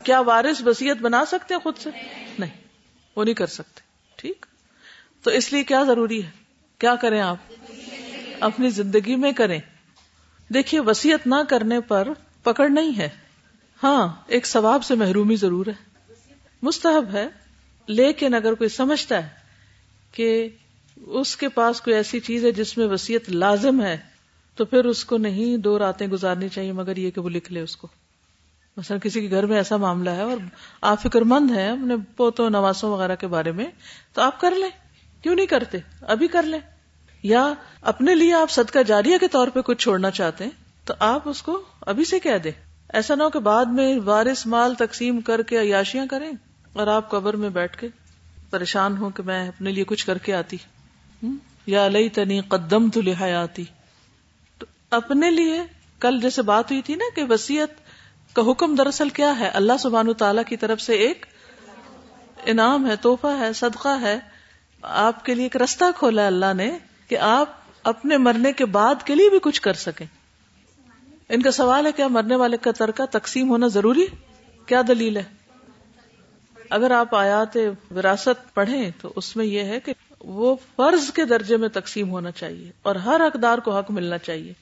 [0.03, 1.89] کیا وارث وسیعت بنا سکتے ہیں خود سے؟
[2.39, 2.49] نہیں،
[3.15, 3.81] وہ نہیں کر سکتے۔
[4.15, 4.45] ٹھیک؟
[5.23, 6.29] تو اس لیے کیا ضروری ہے؟
[6.77, 7.37] کیا کریں آپ؟
[8.39, 9.59] اپنی زندگی میں کریں۔
[10.53, 12.07] دیکھیے وسیعت نہ کرنے پر
[12.43, 13.09] پکڑ نہیں ہے۔
[13.83, 16.13] ہاں ایک ثواب سے محرومی ضرور ہے۔
[16.61, 17.27] مستحب ہے،
[17.87, 19.29] لیکن اگر کوئی سمجھتا ہے
[20.11, 20.49] کہ
[21.05, 23.97] اس کے پاس کوئی ایسی چیز ہے جس میں وسیعت لازم ہے،
[24.55, 27.61] تو پھر اس کو نہیں دو راتیں گزارنی چاہیے، مگر یہ کہ وہ لکھ لے
[27.61, 27.87] اس کو۔
[28.77, 30.37] مثلا کسی کے گھر میں ایسا معاملہ ہے اور
[30.81, 33.65] آپ فکر مند ہیں اپنے پوتوں، نواسوں وغیرہ کے بارے میں،
[34.13, 34.69] تو آپ کر لیں۔
[35.23, 36.59] کیوں نہیں کرتے؟ ابھی کر لیں۔
[37.23, 40.51] یا اپنے لیے آپ صدقہ جاریہ کے طور پہ کچھ چھوڑنا چاہتے ہیں،
[40.85, 42.51] تو آپ اس کو ابھی سے کہہ دیں۔
[42.93, 46.31] ایسا نہ ہو کہ بعد میں وارث مال تقسیم کر کے عیاشیاں کریں
[46.73, 47.87] اور آپ قبر میں بیٹھ کے
[48.49, 50.57] پریشان ہو کہ میں اپنے لیے کچھ کر کے آتی۔
[51.65, 53.63] یا لئی تنی قدم تو لہایاتی
[54.57, 55.61] تو اپنے لیے
[55.99, 57.69] کل جیسے بات ہوئی تھی نا کہ وسیعت
[58.35, 61.25] کا حکم دراصل کیا ہے؟ اللہ سبحان تعالی کی طرف سے ایک
[62.45, 64.19] انعام ہے توحفہ ہے، صدقہ ہے۔
[64.81, 66.77] آپ کے لیے ایک رستہ کھولا ہے اللہ نے
[67.07, 67.49] کہ آپ
[67.83, 70.05] اپنے مرنے کے بعد کے لیے بھی کچھ کر سکیں۔
[71.29, 74.05] ان کا سوال ہے، کیا مرنے والے کا ترکہ تقسیم ہونا ضروری؟
[74.65, 75.23] کیا دلیل ہے؟
[76.69, 77.57] اگر آپ آیات
[77.91, 82.31] وراثت پڑھیں تو اس میں یہ ہے کہ وہ فرض کے درجے میں تقسیم ہونا
[82.31, 84.53] چاہیے اور ہر حقدار کو حق ملنا چاہیے۔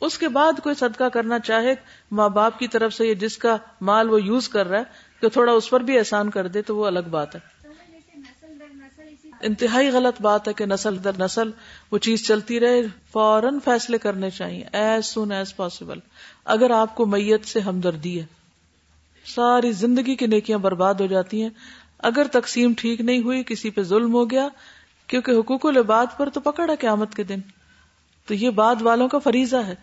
[0.00, 1.74] اس کے بعد کوئی صدقہ کرنا چاہے،
[2.10, 4.84] ماں باپ کی طرف سے یہ جس کا مال وہ یوز کر رہا ہے
[5.20, 7.40] کہ تھوڑا اس پر بھی احسان کر دے تو وہ الگ بات ہے۔
[9.40, 11.50] انتہائی غلط بات ہے کہ نسل در نسل
[11.90, 15.98] وہ چیز چلتی رہے، فوراً فیصلے کرنے چاہیے۔ As soon as possible.
[16.44, 18.26] اگر آپ کو میت سے ہمدردی ہے،
[19.26, 21.50] ساری زندگی کی نیکیاں برباد ہو جاتی ہیں۔
[21.98, 24.48] اگر تقسیم ٹھیک نہیں ہوئی، کسی پہ ظلم ہو گیا
[25.08, 27.38] کیونکہ حقوق العباد پر تو پکڑا قیامت کے دن۔
[28.26, 29.74] تو یہ بعد والوں کا فریضہ ہے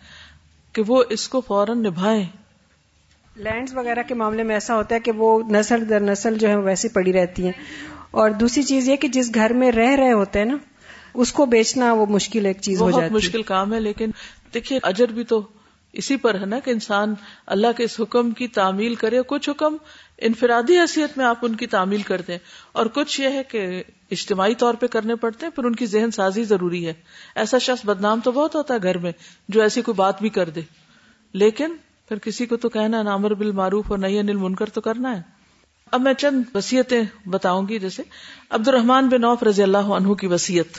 [0.72, 2.24] کہ وہ اس کو فوراً نبھائیں۔
[3.36, 6.56] لینڈز وغیرہ کے معاملے میں ایسا ہوتا ہے کہ وہ نسل در نسل جو ہے
[6.56, 7.52] ویسی پڑی رہتی ہیں۔
[8.10, 10.56] اور دوسری چیز یہ کہ جس گھر میں رہ رہے ہوتے ہیں نا
[11.14, 14.10] اس کو بیچنا وہ مشکل ایک چیز ہو بہت جاتی مشکل کام ہے لیکن
[14.54, 15.48] دیکھیے اجر بھی تو
[15.96, 17.14] اسی پر ہے نا کہ انسان
[17.46, 19.76] اللہ کے اس حکم کی تعمیل کرے، کچھ حکم
[20.18, 22.38] انفرادی حیثیت میں آپ ان کی تعمیل کرتے ہیں
[22.72, 26.10] اور کچھ یہ ہے کہ اجتماعی طور پہ کرنے پڑتے ہیں، پھر ان کی ذہن
[26.10, 26.92] سازی ضروری ہے۔
[27.34, 29.12] ایسا شخص بدنام تو بہت ہوتا ہے گھر میں،
[29.48, 30.60] جو ایسی کوئی بات بھی کر دے۔
[31.32, 31.76] لیکن
[32.08, 35.16] پھر کسی کو تو کہنا ہے نامر بال معروف اور نئی انل منکر تو کرنا
[35.16, 35.22] ہے۔
[35.92, 38.02] اب میں چند وسیعتیں بتاؤں گی، جیسے
[38.50, 40.78] عبد الرحمان بن نوف رضی اللہ عنہ کی وسیعت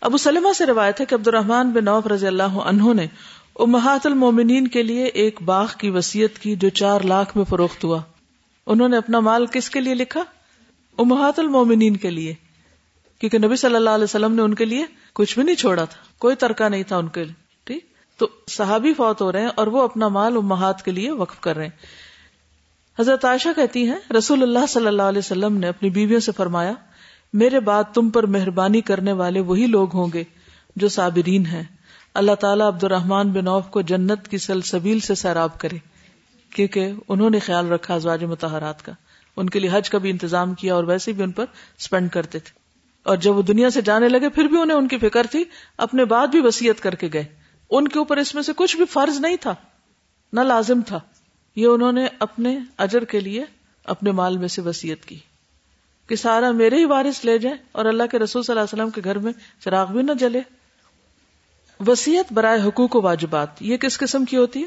[0.00, 3.06] ابو سلمہ سے روایت ہے کہ عبد الرحمان بن نوف رضی اللہ عنہ نے
[3.58, 8.00] امہات المومنین کے لیے ایک باغ کی وسیعت کی جو چار لاکھ میں فروخت ہوا۔
[8.66, 10.22] انہوں نے اپنا مال کس کے لیے لکھا؟
[10.98, 12.34] امہات المومنین کے لیے۔
[13.18, 16.02] کیونکہ نبی صلی اللہ علیہ وسلم نے ان کے لیے کچھ بھی نہیں چھوڑا تھا،
[16.18, 17.32] کوئی ترکہ نہیں تھا ان کے لیے،
[17.64, 17.84] ٹھیک؟
[18.18, 21.56] تو صحابی فوت ہو رہے ہیں اور وہ اپنا مال امہات کے لیے وقف کر
[21.56, 21.86] رہے ہیں۔
[22.98, 26.72] حضرت عائشہ کہتی ہیں، رسول اللہ صلی اللہ علیہ وسلم نے اپنی بیویوں سے فرمایا،
[27.32, 30.24] میرے بعد تم پر مہربانی کرنے والے وہی لوگ ہوں گے
[30.76, 31.62] جو صابرین ہیں۔
[32.16, 35.78] اللہ تعالیٰ عبد الرحمان بن عوف کو جنت کی سلسبیل سے سیراب کرے،
[36.54, 38.92] کیونکہ انہوں نے خیال رکھا ازواج متحرات کا۔
[39.36, 41.44] ان کے لیے حج کا بھی انتظام کیا اور ویسے بھی ان پر
[41.78, 42.58] اسپینڈ کرتے تھے۔
[43.02, 45.44] اور جب وہ دنیا سے جانے لگے، پھر بھی انہیں ان کی فکر تھی،
[45.78, 47.24] اپنے بعد بھی وسیعت کر کے گئے۔
[47.70, 49.54] ان کے اوپر اس میں سے کچھ بھی فرض نہیں تھا،
[50.32, 51.00] نہ لازم تھا۔
[51.56, 53.44] یہ انہوں نے اپنے اجر کے لیے
[53.84, 55.18] اپنے مال میں سے وسیعت کی۔
[56.06, 58.90] کہ سارا میرے ہی وارث لے جائے اور اللہ کے رسول صلی اللہ علیہ وسلم
[58.90, 59.32] کے گھر میں
[59.64, 60.40] چراغ بھی نہ جلے۔
[61.86, 64.66] وسیعت برائے حقوق و واجبات، یہ کس قسم کی ہوتی ہے؟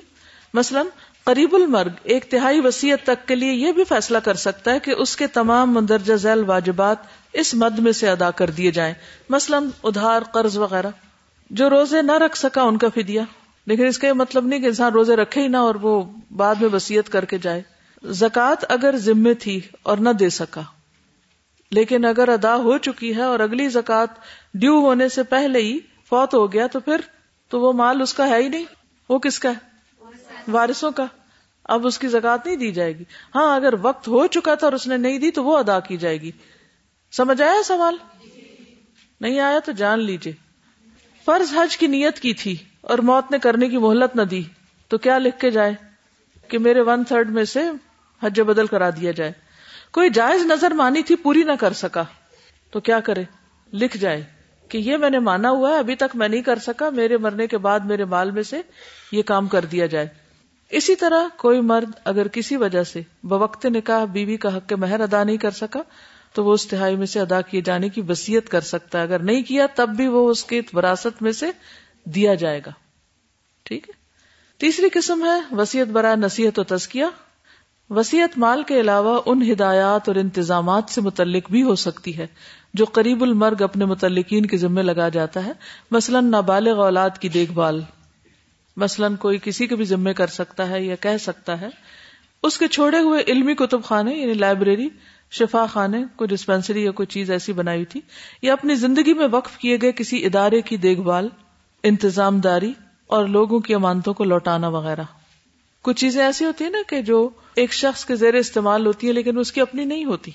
[0.53, 0.81] مثلا،
[1.23, 4.91] قریب المرگ، ایک تہائی وسیعت تک کے لیے یہ بھی فیصلہ کر سکتا ہے کہ
[4.91, 6.97] اس کے تمام مندرجہ ذیل واجبات
[7.33, 8.93] اس مد میں سے ادا کر دیے جائیں۔
[9.29, 10.89] مثلا، ادھار، قرض وغیرہ۔
[11.49, 13.21] جو روزے نہ رکھ سکا، ان کا فدیہ۔
[13.65, 16.03] لیکن اس کا یہ مطلب نہیں کہ انسان روزے رکھے ہی نہ اور وہ
[16.35, 17.61] بعد میں وسیعت کر کے جائے۔
[18.03, 20.61] زکوٰۃ اگر ذمے تھی اور نہ دے سکا،
[21.71, 24.05] لیکن اگر ادا ہو چکی ہے اور اگلی زکوٰۃ
[24.53, 27.01] ڈیو ہونے سے پہلے ہی فوت ہو گیا تو پھر
[27.49, 28.65] تو وہ مال اس کا ہے ہی نہیں۔
[29.09, 29.69] وہ کس کا ہے؟
[30.47, 31.05] وارثوں کا۔
[31.63, 33.03] اب اس کی زکات نہیں دی جائے گی۔
[33.35, 35.97] ہاں اگر وقت ہو چکا تھا اور اس نے نہیں دی تو وہ ادا کی
[35.97, 36.31] جائے گی۔
[37.11, 37.97] سمجھ آیا سوال؟
[39.21, 40.33] نہیں آیا تو جان لیجیے
[41.25, 44.43] فرض حج کی نیت کی تھی اور موت نے کرنے کی مہلت نہ دی،
[44.87, 45.73] تو کیا لکھ کے جائے
[46.47, 47.59] کہ میرے ون تھرڈ میں سے
[48.23, 49.31] حج بدل کرا دیا جائے۔
[49.91, 52.03] کوئی جائز نظر مانی تھی پوری نہ کر سکا،
[52.71, 53.23] تو کیا کرے؟
[53.73, 54.38] لکھ جائے۔
[54.69, 57.47] کہ یہ میں نے مانا ہوا ہے، ابھی تک میں نہیں کر سکا، میرے مرنے
[57.47, 58.61] کے بعد میرے مال میں سے
[59.11, 60.07] یہ کام کر دیا جائے۔
[60.69, 64.99] اسی طرح کوئی مرد اگر کسی وجہ سے بوقت نکاح بیوی کا حق کے مہر
[64.99, 65.79] ادا نہیں کر سکا،
[66.33, 69.19] تو وہ اس تہائی میں سے ادا کیے جانے کی وسیعت کر سکتا ہے۔ اگر
[69.19, 71.45] نہیں کیا، تب بھی وہ اس کی وراثت میں سے
[72.03, 72.71] دیا جائے گا۔
[73.63, 73.93] ٹھیک ہے؟
[74.57, 77.05] تیسری قسم ہے وسیعت برائے نصیحت و تزکیہ۔
[77.89, 82.27] وسیعت مال کے علاوہ ان ہدایات اور انتظامات سے متعلق بھی ہو سکتی ہے۔
[82.73, 85.51] جو قریب المرگ اپنے متعلقین کے ذمہ لگا جاتا ہے۔
[85.91, 87.81] مثلاً نابالغ اولاد کی دیکھ بھال۔
[88.77, 91.67] مثلاً کوئی کسی کے بھی ذمے کر سکتا ہے یا کہہ سکتا ہے۔
[92.43, 94.89] اس کے چھوڑے ہوئے علمی کتب خانے یعنی لائبریری،
[95.31, 98.01] شفا خانے، کوئی ڈسپینسری یا کوئی چیز ایسی بنائی تھی
[98.41, 101.29] یا اپنی زندگی میں وقف کیے گئے کسی ادارے کی دیکھ بھال،
[101.83, 102.73] انتظام داری
[103.07, 105.03] اور لوگوں کی امانتوں کو لوٹانا وغیرہ۔
[105.81, 109.13] کچھ چیزیں ایسی ہوتی ہیں نا کہ جو ایک شخص کے زیر استعمال ہوتی ہیں
[109.13, 110.31] لیکن اس کی اپنی نہیں ہوتی۔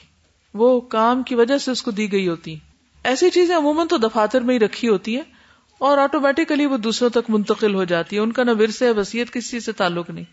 [0.55, 2.57] وہ کام کی وجہ سے اس کو دی گئی ہوتی۔
[3.05, 5.23] ایسی چیزیں عموماً تو دفاتر میں ہی رکھی ہوتی ہیں
[5.79, 9.61] اور آٹومیٹیکلی وہ دوسروں تک منتقل ہو جاتی ہے ان کا نہ ورثے وسیعت کسی
[9.61, 10.25] سے تعلق نہیں۔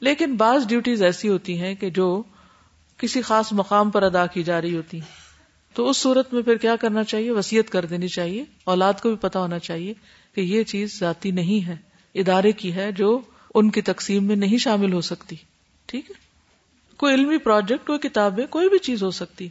[0.00, 2.22] لیکن بعض ڈیوٹیز ایسی ہوتی ہیں کہ جو
[2.96, 5.00] کسی خاص مقام پر ادا کی جا رہی ہوتی۔
[5.74, 9.16] تو اس صورت میں پھر کیا کرنا چاہیے؟ وسیعت کر دینی چاہیے۔ اولاد کو بھی
[9.16, 9.94] پتا ہونا چاہیے
[10.34, 11.76] کہ یہ چیز ذاتی نہیں ہے،
[12.14, 13.20] ادارے کی ہے جو
[13.54, 15.36] ان کی تقسیم میں نہیں شامل ہو سکتی۔
[15.86, 16.23] ٹھیک ہے؟
[16.96, 19.48] کوئی علمی پروجیکٹ، کوئی کتابیں، کوئی بھی چیز ہو سکتی۔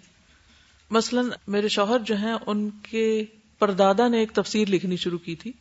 [0.89, 3.25] مثلا میرے شوہر جو ہیں، ان کے
[3.59, 5.51] پردادا نے ایک تفسیر لکھنی شروع کی تھی۔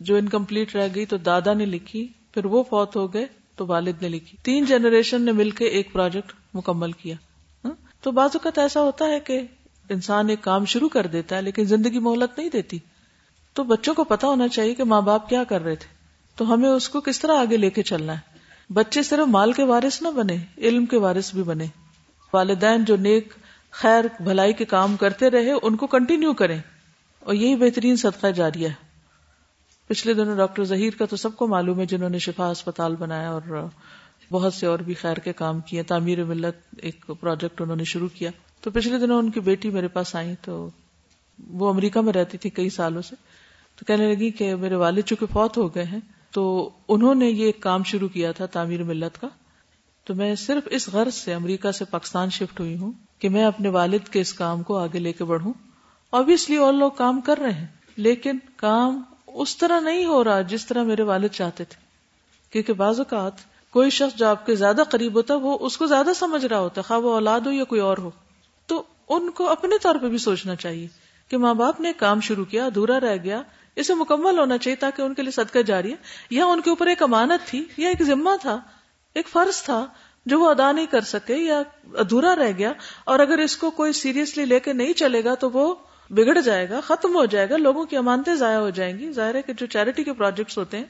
[0.00, 3.92] جو انکمپلیٹ رہ گئی تو دادا نے لکھی، پھر وہ فوت ہو گئے تو والد
[4.02, 7.16] نے لکھی۔ تین جنریشن نے مل کے ایک پروجیکٹ مکمل کیا۔
[7.64, 9.40] ہاں؟ تو بعض اوقات ایسا ہوتا ہے کہ
[9.88, 12.78] انسان ایک کام شروع کر دیتا ہے لیکن زندگی مہلت نہیں دیتی۔
[13.52, 15.86] تو بچوں کو پتا ہونا چاہیے کہ ماں باپ کیا کر رہے تھے۔
[16.36, 18.31] تو ہمیں اس کو کس طرح آگے لے کے چلنا ہے؟
[18.72, 21.64] بچے صرف مال کے وارث نہ بنے، علم کے وارث بھی بنے۔
[22.32, 23.32] والدین جو نیک،
[23.70, 26.60] خیر، بھلائی کے کام کرتے رہے، ان کو کنٹینیو کریں۔
[27.20, 28.72] اور یہی بہترین صدقہ جاری ہے۔
[29.86, 33.30] پچھلے دنوں ڈاکٹر ظہیر کا تو سب کو معلوم ہے، جنہوں نے شفا اسپتال بنایا
[33.30, 33.66] اور
[34.30, 38.08] بہت سے اور بھی خیر کے کام کیے۔ تعمیر ملت ایک پروجیکٹ انہوں نے شروع
[38.14, 38.30] کیا۔
[38.60, 40.68] تو پچھلے دنوں ان کی بیٹی میرے پاس آئی تو
[41.48, 43.16] وہ امریکہ میں رہتی تھی کئی سالوں سے۔
[43.76, 46.00] تو کہنے لگی کہ میرے والد چونکہ فوت ہو گئے ہیں
[46.32, 49.28] تو انہوں نے یہ کام شروع کیا تھا تعمیر ملت کا۔
[50.04, 53.68] تو میں صرف اس غرض سے امریکہ سے پاکستان شفٹ ہوئی ہوں کہ میں اپنے
[53.68, 55.52] والد کے اس کام کو آگے لے کے بڑھوں۔
[56.10, 56.24] اور
[56.58, 57.66] اور لوگ کام کر رہے ہیں،
[57.96, 61.80] لیکن کام اس طرح نہیں ہو رہا جس طرح میرے والد چاہتے تھے۔
[62.50, 63.32] کیونکہ بعض اوقات
[63.70, 66.58] کوئی شخص جو آپ کے زیادہ قریب ہوتا ہے، وہ اس کو زیادہ سمجھ رہا
[66.58, 68.10] ہوتا ہے، خواہ وہ اولاد ہو یا کوئی اور ہو۔
[68.66, 70.86] تو ان کو اپنے طور پہ بھی سوچنا چاہیے
[71.28, 73.42] کہ ماں باپ نے کام شروع کیا، ادھورا رہ گیا۔
[73.76, 75.96] اسے مکمل ہونا چاہیے تاکہ ان کے لیے صدقہ جاری ہے۔
[76.30, 78.60] یا ان کے اوپر ایک امانت تھی، یا ایک ذمہ تھا،
[79.14, 79.86] ایک فرض تھا
[80.26, 81.62] جو وہ ادا نہیں کر سکے یا
[81.94, 82.72] ادھورا رہ گیا۔
[83.04, 85.74] اور اگر اس کو کوئی سیریسلی لے کے نہیں چلے گا تو وہ
[86.10, 89.34] بگڑ جائے گا، ختم ہو جائے گا، لوگوں کی امانتیں ضائع ہو جائیں گی۔ ظاہر
[89.34, 90.84] ہے کہ جو چیریٹی کے پروجیکٹس ہوتے ہیں،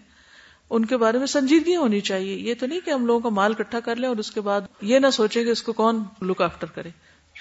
[0.70, 3.52] ان کے بارے میں سنجیدگی ہونی چاہیے۔ یہ تو نہیں کہ ہم لوگوں کا مال
[3.58, 6.42] اکٹھا کر لیں اور اس کے بعد یہ نہ سوچیں کہ اس کو کون لک
[6.42, 6.88] آفٹر کرے۔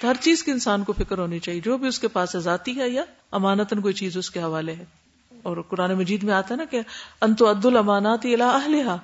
[0.01, 2.80] تو ہر چیز کی انسان کو فکر ہونی چاہیے۔ جو بھی اس کے پاس ذاتی
[2.80, 4.86] ہے یا امانتن کوئی چیز اس کے حوالے ہے۔
[5.43, 6.82] اور قرآن مجید میں آتا ہے نا کہ
[7.21, 8.97] انتو عد المانات اہلیہ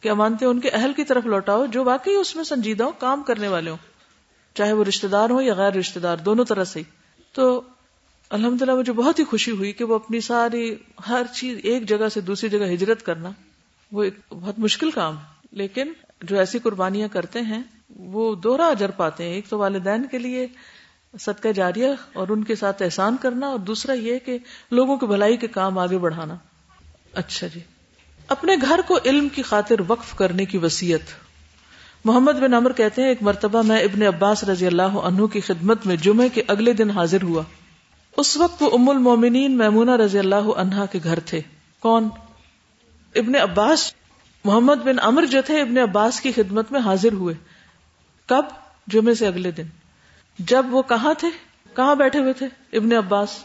[0.00, 3.22] کہ امانتے ان کے اہل کی طرف لوٹاؤ، جو واقعی اس میں سنجیدہ ہو کام
[3.22, 3.76] کرنے والے ہوں،
[4.54, 6.82] چاہے وہ رشتے دار ہو یا غیر رشتے دار، دونوں طرح سے۔
[7.32, 7.62] تو
[8.30, 10.74] الحمد للہ مجھے بہت ہی خوشی ہوئی کہ وہ اپنی ساری،
[11.08, 13.30] ہر چیز ایک جگہ سے دوسری جگہ ہجرت کرنا،
[13.92, 17.62] وہ ایک بہت مشکل کام ہے۔ لیکن جو ایسی قربانیاں کرتے ہیں،
[17.96, 20.46] وہ دوہرا اجر پاتے ہیں۔ ایک تو والدین کے لیے
[21.20, 24.38] صدقہ جاریہ اور ان کے ساتھ احسان کرنا اور دوسرا یہ کہ
[24.70, 26.34] لوگوں کی بھلائی کے کام آگے بڑھانا۔
[27.12, 27.60] اچھا جی۔
[28.28, 31.00] اپنے گھر کو علم کی خاطر وقف کرنے کی وسیعت
[32.04, 35.86] محمد بن امر کہتے ہیں، ایک مرتبہ میں ابن عباس رضی اللہ عنہ کی خدمت
[35.86, 37.42] میں جمعے کے اگلے دن حاضر ہوا۔
[38.16, 41.40] اس وقت وہ ام المومنین میمونہ رضی اللہ عنہا کے گھر تھے۔
[41.80, 42.08] کون؟
[43.14, 43.94] ابن عباس۔
[44.44, 47.34] محمد بن امر جو تھے، ابن عباس کی خدمت میں حاضر ہوئے۔
[48.26, 48.44] کب؟
[48.86, 49.81] جمعے سے اگلے دن۔
[50.38, 51.28] جب وہ کہاں تھے؟
[51.76, 53.44] کہاں بیٹھے ہوئے تھے؟ ابن عباس۔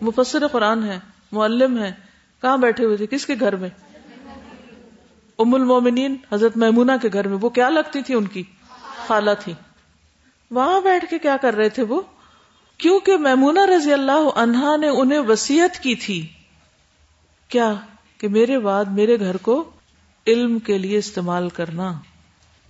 [0.00, 0.98] مفسر قرآن ہے
[1.32, 1.92] معلم ہے
[2.42, 3.68] کہاں بیٹھے ہوئے تھے؟ کس کے گھر میں؟
[5.38, 8.42] ام المومنین، حضرت میمونا کے گھر میں۔ وہ کیا لگتی تھی ان کی؟
[9.06, 9.52] خالہ تھی۔
[10.50, 12.02] وہاں بیٹھ کے کیا کر رہے تھے وہ؟
[12.78, 16.26] کیونکہ میمونا رضی اللہ عنہا نے انہیں وسیعت کی تھی۔
[17.48, 17.74] کیا
[18.18, 19.70] کہ میرے بعد میرے گھر کو
[20.26, 21.92] علم کے لیے استعمال کرنا؟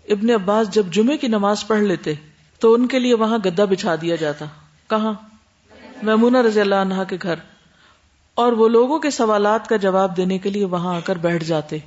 [0.09, 2.14] ابن عباس جب جمعے کی نماز پڑھ لیتے
[2.62, 4.44] تو ان کے لیے وہاں گدا بچھا دیا جاتا۔
[4.90, 5.12] کہاں؟
[6.03, 7.35] میمونا رضی اللہ عنہ کے گھر۔
[8.35, 11.79] اور وہ لوگوں کے سوالات کا جواب دینے کے لیے وہاں آ کر بیٹھ جاتے۔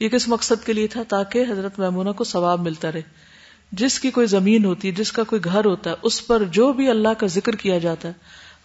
[0.00, 3.02] یہ کس مقصد کے لیے تھا؟ تاکہ حضرت میمونا کو ثواب ملتا رہے۔
[3.72, 6.72] جس کی کوئی زمین ہوتی ہے جس کا کوئی گھر ہوتا ہے اس پر جو
[6.72, 8.12] بھی اللہ کا ذکر کیا جاتا ہے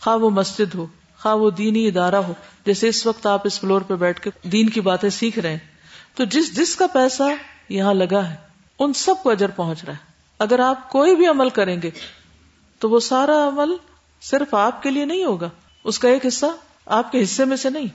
[0.02, 0.86] خواہ وہ مسجد ہو،
[1.20, 2.34] خواہ وہ دینی ادارہ ہو،
[2.66, 5.60] جیسے اس وقت آپ اس فلور پہ بیٹھ کے دین کی باتیں سیکھ رہے ہیں،
[6.16, 7.24] تو جس جس کا پیسہ
[7.70, 8.36] یہاں لگا ہے،
[8.80, 11.90] ان سب کو اجر پہنچ رہا ہے۔ اگر آپ کوئی بھی عمل کریں گے،
[12.80, 13.76] تو وہ سارا عمل
[14.22, 15.50] صرف آپ کے لیے نہیں ہوگا۔
[15.84, 16.46] اس کا ایک حصہ
[16.86, 17.88] آپ کے حصے میں سے نہیں،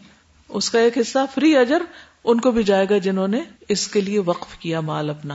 [0.48, 1.83] اس کا ایک حصہ فری اجر
[2.24, 5.35] ان کو بھی جائے گا جنہوں نے اس کے لیے وقف کیا مال اپنا۔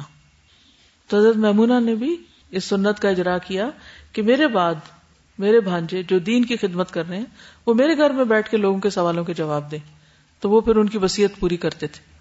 [1.08, 2.18] تو حضرت محمونہ نے بھی
[2.52, 3.70] اس سنت کا اجرا کیا
[4.12, 4.76] کہ میرے بعد
[5.38, 7.26] میرے بھانجے جو دین کی خدمت کر رہے ہیں،
[7.66, 9.80] وہ میرے گھر میں بیٹھ کے لوگوں کے سوالوں کے جواب دیں۔
[10.40, 12.15] تو وہ پھر ان کی وسیعت پوری کرتے تھے۔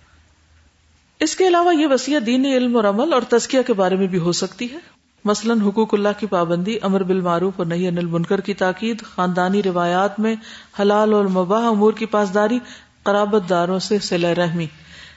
[1.21, 4.19] اس کے علاوہ یہ وسیعت دینی علم اور عمل اور تزکیہ کے بارے میں بھی
[4.19, 4.79] ہو سکتی ہے۔
[5.25, 10.21] مثلاً حقوق اللہ کی پابندی، امر بالمعروف اور نہیں انل منکر کی تاکید، خاندانی روایات
[10.21, 10.37] میں
[10.81, 12.59] حلال اور مباح امور کی پاسداری،
[13.03, 14.67] قرابت داروں سے سلح رحمی۔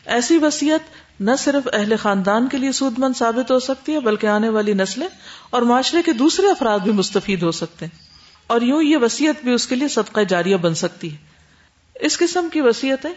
[0.06, 0.80] ایسی وسیعت
[1.20, 4.74] نہ صرف اہل خاندان کے لیے سود مند ثابت ہو سکتی ہے، بلکہ آنے والی
[4.74, 5.08] نسلیں
[5.50, 8.00] اور معاشرے کے دوسرے افراد بھی مستفید ہو سکتے ہیں۔
[8.48, 11.18] اور یوں یہ وسیعت بھی اس کے لیے صدقہ جاریہ بن سکتی ہے۔
[11.96, 13.10] اس قسم کی وسیعتیں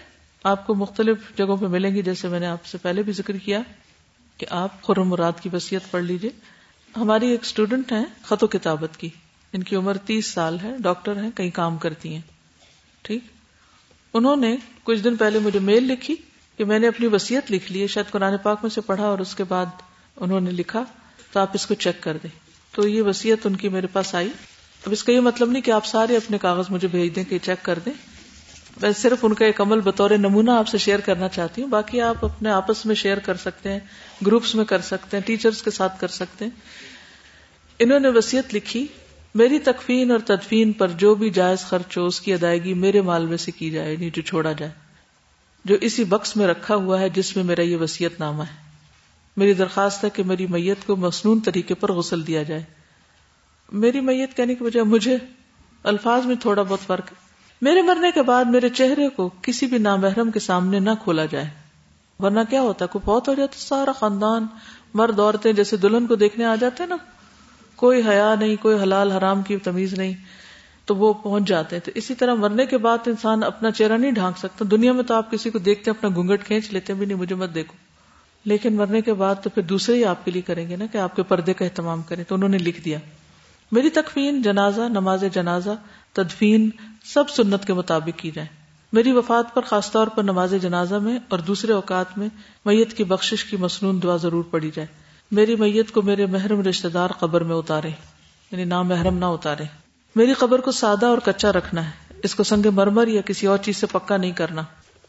[0.45, 3.37] آپ کو مختلف جگہوں پہ ملیں گی، جیسے میں نے آپ سے پہلے بھی ذکر
[3.37, 3.61] کیا
[4.37, 6.31] کہ آپ خرم مراد کی وسیعت پڑھ لیجیے
[6.97, 9.09] ہماری ایک اسٹوڈنٹ ہیں خط و کتابت کی۔
[9.53, 12.21] ان کی عمر تیس سال ہے ڈاکٹر ہیں، کہیں کام کرتی ہیں۔
[13.03, 13.23] ٹھیک؟
[14.15, 16.17] انہوں نے کچھ دن پہلے مجھے میل لکھی
[16.57, 19.19] کہ میں نے اپنی وسیعت لکھ لی ہے، شاید قرآن پاک میں سے پڑھا اور
[19.19, 19.67] اس کے بعد
[20.17, 20.85] انہوں نے لکھا
[21.33, 22.31] تو آپ اس کو چیک کر دیں۔
[22.73, 24.29] تو یہ وسیعت ان کی میرے پاس آئی۔
[24.87, 27.39] اب اس کا یہ مطلب نہیں کہ آپ سارے اپنے کاغذ مجھے بھیج دیں کہ
[27.43, 27.93] چیک کر دیں۔
[28.83, 32.01] میں صرف ان کا ایک عمل بطور نمونہ آپ سے شیئر کرنا چاہتی ہوں، باقی
[32.01, 33.81] آپ اپنے آپس میں شیئر کر سکتے ہیں،
[34.27, 36.53] گروپس میں کر سکتے ہیں، ٹیچرز کے ساتھ کر سکتے ہیں۔
[37.79, 38.87] انہوں نے وسیعت لکھی،
[39.35, 43.27] میری تکفین اور تدفین پر جو بھی جائز خرچ ہو، اس کی ادائیگی میرے مال
[43.27, 44.73] میں سے کی جائے، نہیں جو چھوڑا جائے۔
[45.65, 48.71] جو اسی بکس میں رکھا ہوا ہے، جس میں میرا یہ وسیعت نامہ ہے۔
[49.37, 52.63] میری درخواست ہے کہ میری میت کو مصنون طریقے پر غسل دیا جائے۔
[53.73, 55.17] میری میت کہنے کی وجہ مجھے
[55.83, 57.30] الفاظ میں تھوڑا بہت فرق ہے۔
[57.61, 61.51] میرے مرنے کے بعد میرے چہرے کو کسی بھی نامحرم کے سامنے نہ کھولا جائے۔
[62.19, 64.47] ورنہ کیا ہوتا ہے؟ کوئی بہت ہو جاتا سارا خاندان،
[64.95, 66.97] مرد، عورتیں جیسے دلہن کو دیکھنے آ جاتے نا۔
[67.77, 70.13] کوئی حیا نہیں، کوئی حلال حرام کی تمیز نہیں،
[70.85, 74.11] تو وہ پہنچ جاتے ہیں۔ تو اسی طرح مرنے کے بعد انسان اپنا چہرہ نہیں
[74.11, 77.19] ڈھانک سکتا۔ دنیا میں تو آپ کسی کو دیکھتے اپنا گھونگٹ کھینچ لیتے بھی نہیں،
[77.19, 77.77] مجھے مت دیکھو۔
[78.45, 80.99] لیکن مرنے کے بعد تو پھر دوسرے ہی آپ کے لیے کریں گے نا کہ
[80.99, 82.99] آپ کے پردے کا اہتمام کریں۔ تو انہوں نے لکھ دیا۔
[83.73, 85.71] میری تکفین، جنازہ، نماز جنازہ،
[86.13, 86.71] تدفین
[87.15, 88.49] سب سنت کے مطابق کی جائے
[88.93, 92.29] میری وفات پر خاص طور پر نماز جنازہ میں اور دوسرے اوقات میں
[92.65, 94.87] میت کی بخشش کی مصنون دعا ضرور پڑی جائے۔
[95.31, 97.89] میری میت کو میرے محرم رشتے دار قبر میں اتارے۔
[98.51, 99.65] یعنی نام محرم نہ اتارے۔
[100.17, 101.91] میری قبر کو سادہ اور کچا رکھنا ہے۔
[102.23, 104.63] اس کو سنگ مرمر یا کسی اور چیز سے پکا نہیں کرنا۔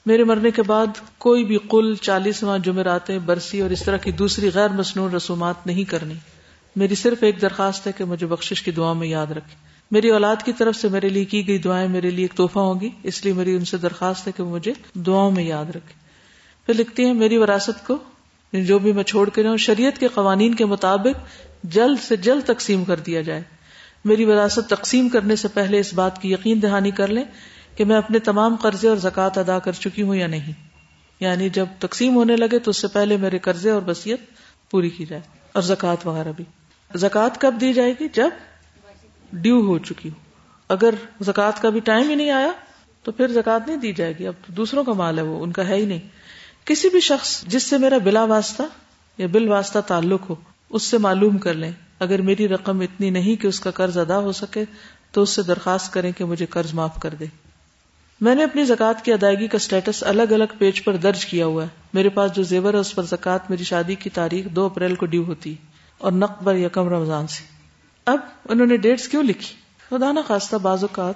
[0.05, 0.87] میرے مرنے کے بعد
[1.17, 5.83] کوئی بھی کل چالیسواں جمعراتیں، برسی اور اس طرح کی دوسری غیر مصنون رسومات نہیں
[5.83, 6.15] کرنی۔
[6.75, 10.35] میری صرف ایک درخواست ہے کہ مجھے بخشش کی دعا میں یاد رکھے۔ میری اولاد
[10.45, 13.33] کی طرف سے میرے لیے کی گئی دعائیں میرے لیے ایک تحفہ ہوگی اس لیے
[13.33, 15.93] میری ان سے درخواست ہے کہ مجھے دعاؤں میں یاد رکھے۔
[16.65, 17.97] پھر لکھتی ہیں، میری وراثت کو
[18.53, 21.25] جو بھی میں چھوڑ کے جاؤں شریعت کے قوانین کے مطابق
[21.63, 23.41] جلد سے جلد تقسیم کر دیا جائے۔
[24.05, 27.23] میری وراثت تقسیم کرنے سے پہلے اس بات کی یقین دہانی کر لیں
[27.75, 30.53] کہ میں اپنے تمام قرضے اور زکوٰۃ ادا کر چکی ہوں یا نہیں۔
[31.19, 34.19] یعنی جب تقسیم ہونے لگے تو اس سے پہلے میرے قرضے اور بصیت
[34.71, 35.21] پوری کی جائے
[35.53, 36.45] اور زکوٰۃ وغیرہ بھی۔
[36.95, 38.29] زکوٰۃ کب دی جائے گی؟ جب
[39.33, 40.15] ڈیو ہو چکی ہو
[40.67, 42.51] اگر زکوٰۃ کا بھی ٹائم ہی نہیں آیا
[43.03, 45.67] تو پھر زکوٰۃ نہیں دی جائے گی۔ اب دوسروں کا مال ہے وہ، ان کا
[45.67, 45.99] ہے ہی نہیں۔
[46.65, 48.63] کسی بھی شخص جس سے میرا بلا واسطہ
[49.17, 50.35] یا بل واسطہ تعلق ہو،
[50.69, 54.19] اس سے معلوم کر لیں۔ اگر میری رقم اتنی نہیں کہ اس کا قرض ادا
[54.19, 54.65] ہو سکے،
[55.11, 57.25] تو اس سے درخواست کریں کہ مجھے قرض معاف کر دے۔
[58.21, 61.63] میں نے اپنی زکوٰۃ کی ادائیگی کا اسٹیٹس الگ الگ پیج پر درج کیا ہوا
[61.63, 64.95] ہے۔ میرے پاس جو زیور ہے، اس پر زکوٰۃ میری شادی کی تاریخ دو اپریل
[64.95, 65.55] کو ڈیو ہوتی
[65.97, 67.60] اور نقبر یکم رمضان سے۔
[68.05, 69.55] اب انہوں نے ڈیٹس کیوں لکھی؟
[69.89, 71.13] خدا نہ خاصہ بعض اوقات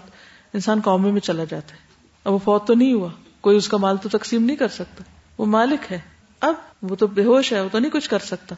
[0.54, 1.80] انسان قومی میں چلا جاتا ہے۔
[2.24, 3.10] اب وہ فوت تو نہیں ہوا۔
[3.42, 5.04] کوئی اس کا مال تو تقسیم نہیں کر سکتا۔
[5.38, 6.00] وہ مالک ہے۔
[6.40, 8.56] اب وہ تو بے ہوش ہے، وہ تو نہیں کچھ کر سکتا۔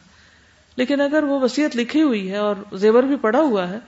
[0.76, 3.80] لیکن اگر وہ وسیعت لکھی ہوئی ہے اور زیور بھی پڑا ہوا ہے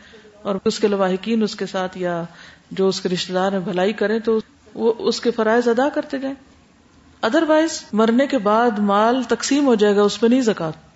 [0.42, 2.24] اور اس کے لواحقین اس کے ساتھ یا
[2.72, 4.40] جو اس کے رشتے دار ہیں بھلائی کریں تو
[4.74, 6.36] وہ اس کے فرائض ادا کرتے جائیں۔
[7.22, 10.89] ادر وائز مرنے کے بعد مال تقسیم ہو جائے گا، اس پہ نہیں زکات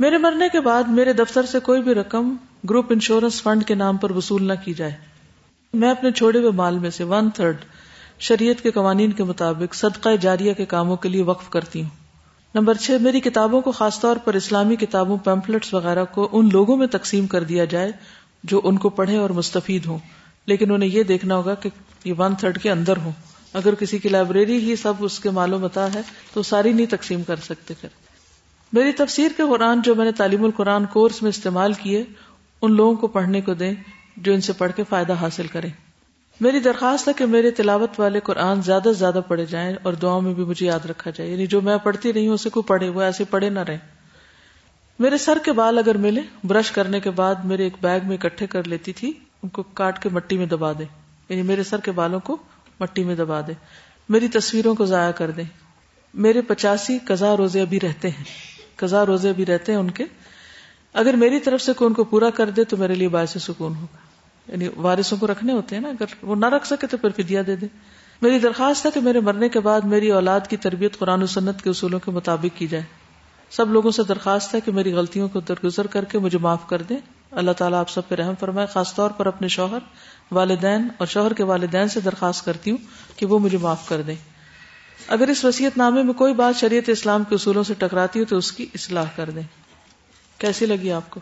[0.00, 2.36] میرے مرنے کے بعد میرے دفتر سے کوئی بھی رقم
[2.70, 4.92] گروپ انشورنس فنڈ کے نام پر وصول نہ کی جائے۔
[5.74, 7.56] میں اپنے چھوڑے ہوئے مال میں سے ون تھرڈ
[8.18, 11.88] شریعت کے قوانین کے مطابق صدقہ جاریہ کے کاموں کے لیے وقف کرتی ہوں۔
[12.54, 16.76] نمبر چھ، میری کتابوں کو خاص طور پر اسلامی کتابوں پیمپلٹس وغیرہ کو ان لوگوں
[16.76, 17.92] میں تقسیم کر دیا جائے
[18.44, 19.98] جو ان کو پڑھے اور مستفید ہوں۔
[20.46, 21.70] لیکن انہیں یہ دیکھنا ہوگا کہ
[22.04, 23.10] یہ ون تھرڈ کے اندر ہو
[23.52, 26.00] اگر کسی کی لائبریری ہی سب اس کے معلوم متا ہے
[26.32, 28.09] تو ساری نہیں تقسیم کر سکتے۔ پھر
[28.72, 32.04] میری تفسیر کے قرآن جو میں نے تعلیم القرآن کورس میں استعمال کیے،
[32.62, 33.74] ان لوگوں کو پڑھنے کو دیں
[34.16, 35.70] جو ان سے پڑھ کے فائدہ حاصل کریں۔
[36.40, 40.20] میری درخواست ہے کہ میرے تلاوت والے قرآن زیادہ سے زیادہ پڑھے جائیں اور دعاؤں
[40.20, 42.88] میں بھی مجھے یاد رکھا جائے۔ یعنی جو میں پڑھتی رہی ہوں، اسے کو پڑھے،
[42.88, 43.78] وہ ایسے پڑھے نہ رہے
[44.98, 48.46] میرے سر کے بال اگر ملے، برش کرنے کے بعد میرے ایک بیگ میں اکٹھے
[48.46, 50.84] کر لیتی تھی، ان کو کاٹ کے مٹی میں دبا دے
[51.28, 52.36] یعنی میرے سر کے بالوں کو
[52.80, 53.52] مٹی میں دبا دے
[54.08, 55.44] میری تصویروں کو ضائع کر دیں۔
[56.14, 58.24] میرے پچاسی قزا روزے ابھی رہتے ہیں۔
[58.80, 60.04] قزا روزے بھی رہتے ہیں ان کے۔
[60.92, 63.74] اگر میری طرف سے کوئی ان کو پورا کر دے تو میرے لیے باعث سکون
[63.74, 63.96] ہوگا۔
[64.52, 67.42] یعنی وارثوں کو رکھنے ہوتے ہیں نا، اگر وہ نہ رکھ سکے تو پھر فدیا
[67.46, 67.66] دے دے
[68.22, 71.62] میری درخواست ہے کہ میرے مرنے کے بعد میری اولاد کی تربیت قرآن و سنت
[71.62, 72.84] کے اصولوں کے مطابق کی جائے۔
[73.50, 76.82] سب لوگوں سے درخواست ہے کہ میری غلطیوں کو درگزر کر کے مجھے معاف کر
[76.82, 76.96] دیں۔
[77.30, 79.78] اللہ تعالیٰ آپ سب پہ رحم فرمائے، خاص طور پر اپنے شوہر
[80.30, 82.78] والدین اور شوہر کے والدین سے درخواست کرتی ہوں
[83.16, 84.14] کہ وہ مجھے معاف کر دیں۔
[85.10, 88.36] اگر اس وسیعت نامے میں کوئی بات شریعت اسلام کے اصولوں سے ٹکراتی ہو تو
[88.36, 89.42] اس کی اصلاح کر دیں۔
[90.38, 91.20] کیسی لگی آپ کو؟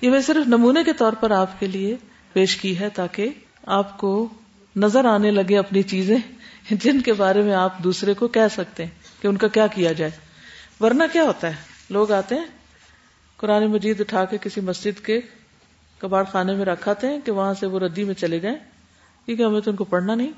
[0.00, 1.96] یہ میں صرف نمونے کے طور پر آپ کے لیے
[2.32, 3.28] پیش کی ہے تاکہ
[3.66, 4.28] آپ کو
[4.76, 6.16] نظر آنے لگے اپنی چیزیں
[6.70, 9.92] جن کے بارے میں آپ دوسرے کو کہہ سکتے ہیں کہ ان کا کیا کیا
[9.92, 10.10] جائے۔
[10.80, 11.54] ورنہ کیا ہوتا ہے؟
[11.90, 12.46] لوگ آتے ہیں،
[13.36, 15.20] قرآن مجید اٹھا کے کسی مسجد کے
[15.98, 18.56] کباڑ خانے میں رکھاتے ہیں کہ وہاں سے وہ ردی میں چلے جائیں،
[19.26, 20.32] کیونکہ ہمیں تو ان کو پڑھنا نہیں۔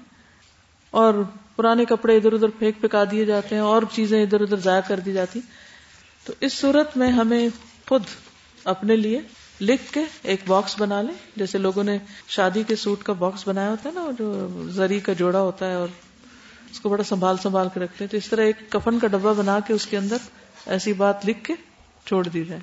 [0.90, 1.14] اور
[1.59, 5.01] پرانے کپڑے ادھر ادھر پھینک پکا دیے جاتے ہیں، اور چیزیں ادھر ادھر ضائع کر
[5.01, 5.40] دی جاتی۔
[6.27, 7.49] تو اس صورت میں ہمیں
[7.88, 8.03] خود
[8.64, 9.21] اپنے لیے
[9.61, 11.97] لکھ کے ایک باکس بنا لیں۔ جیسے لوگوں نے
[12.29, 14.33] شادی کے سوٹ کا باکس بنایا ہوتا ہے نا جو
[14.71, 15.88] زری کا جوڑا ہوتا ہے اور
[16.71, 19.59] اس کو بڑا سنبھال سنبھال کے رکھتے تو اس طرح ایک کفن کا ڈبا بنا
[19.66, 20.16] کے اس کے اندر
[20.66, 21.55] ایسی بات لکھ کے
[22.07, 22.61] چھوڑ دی جائے۔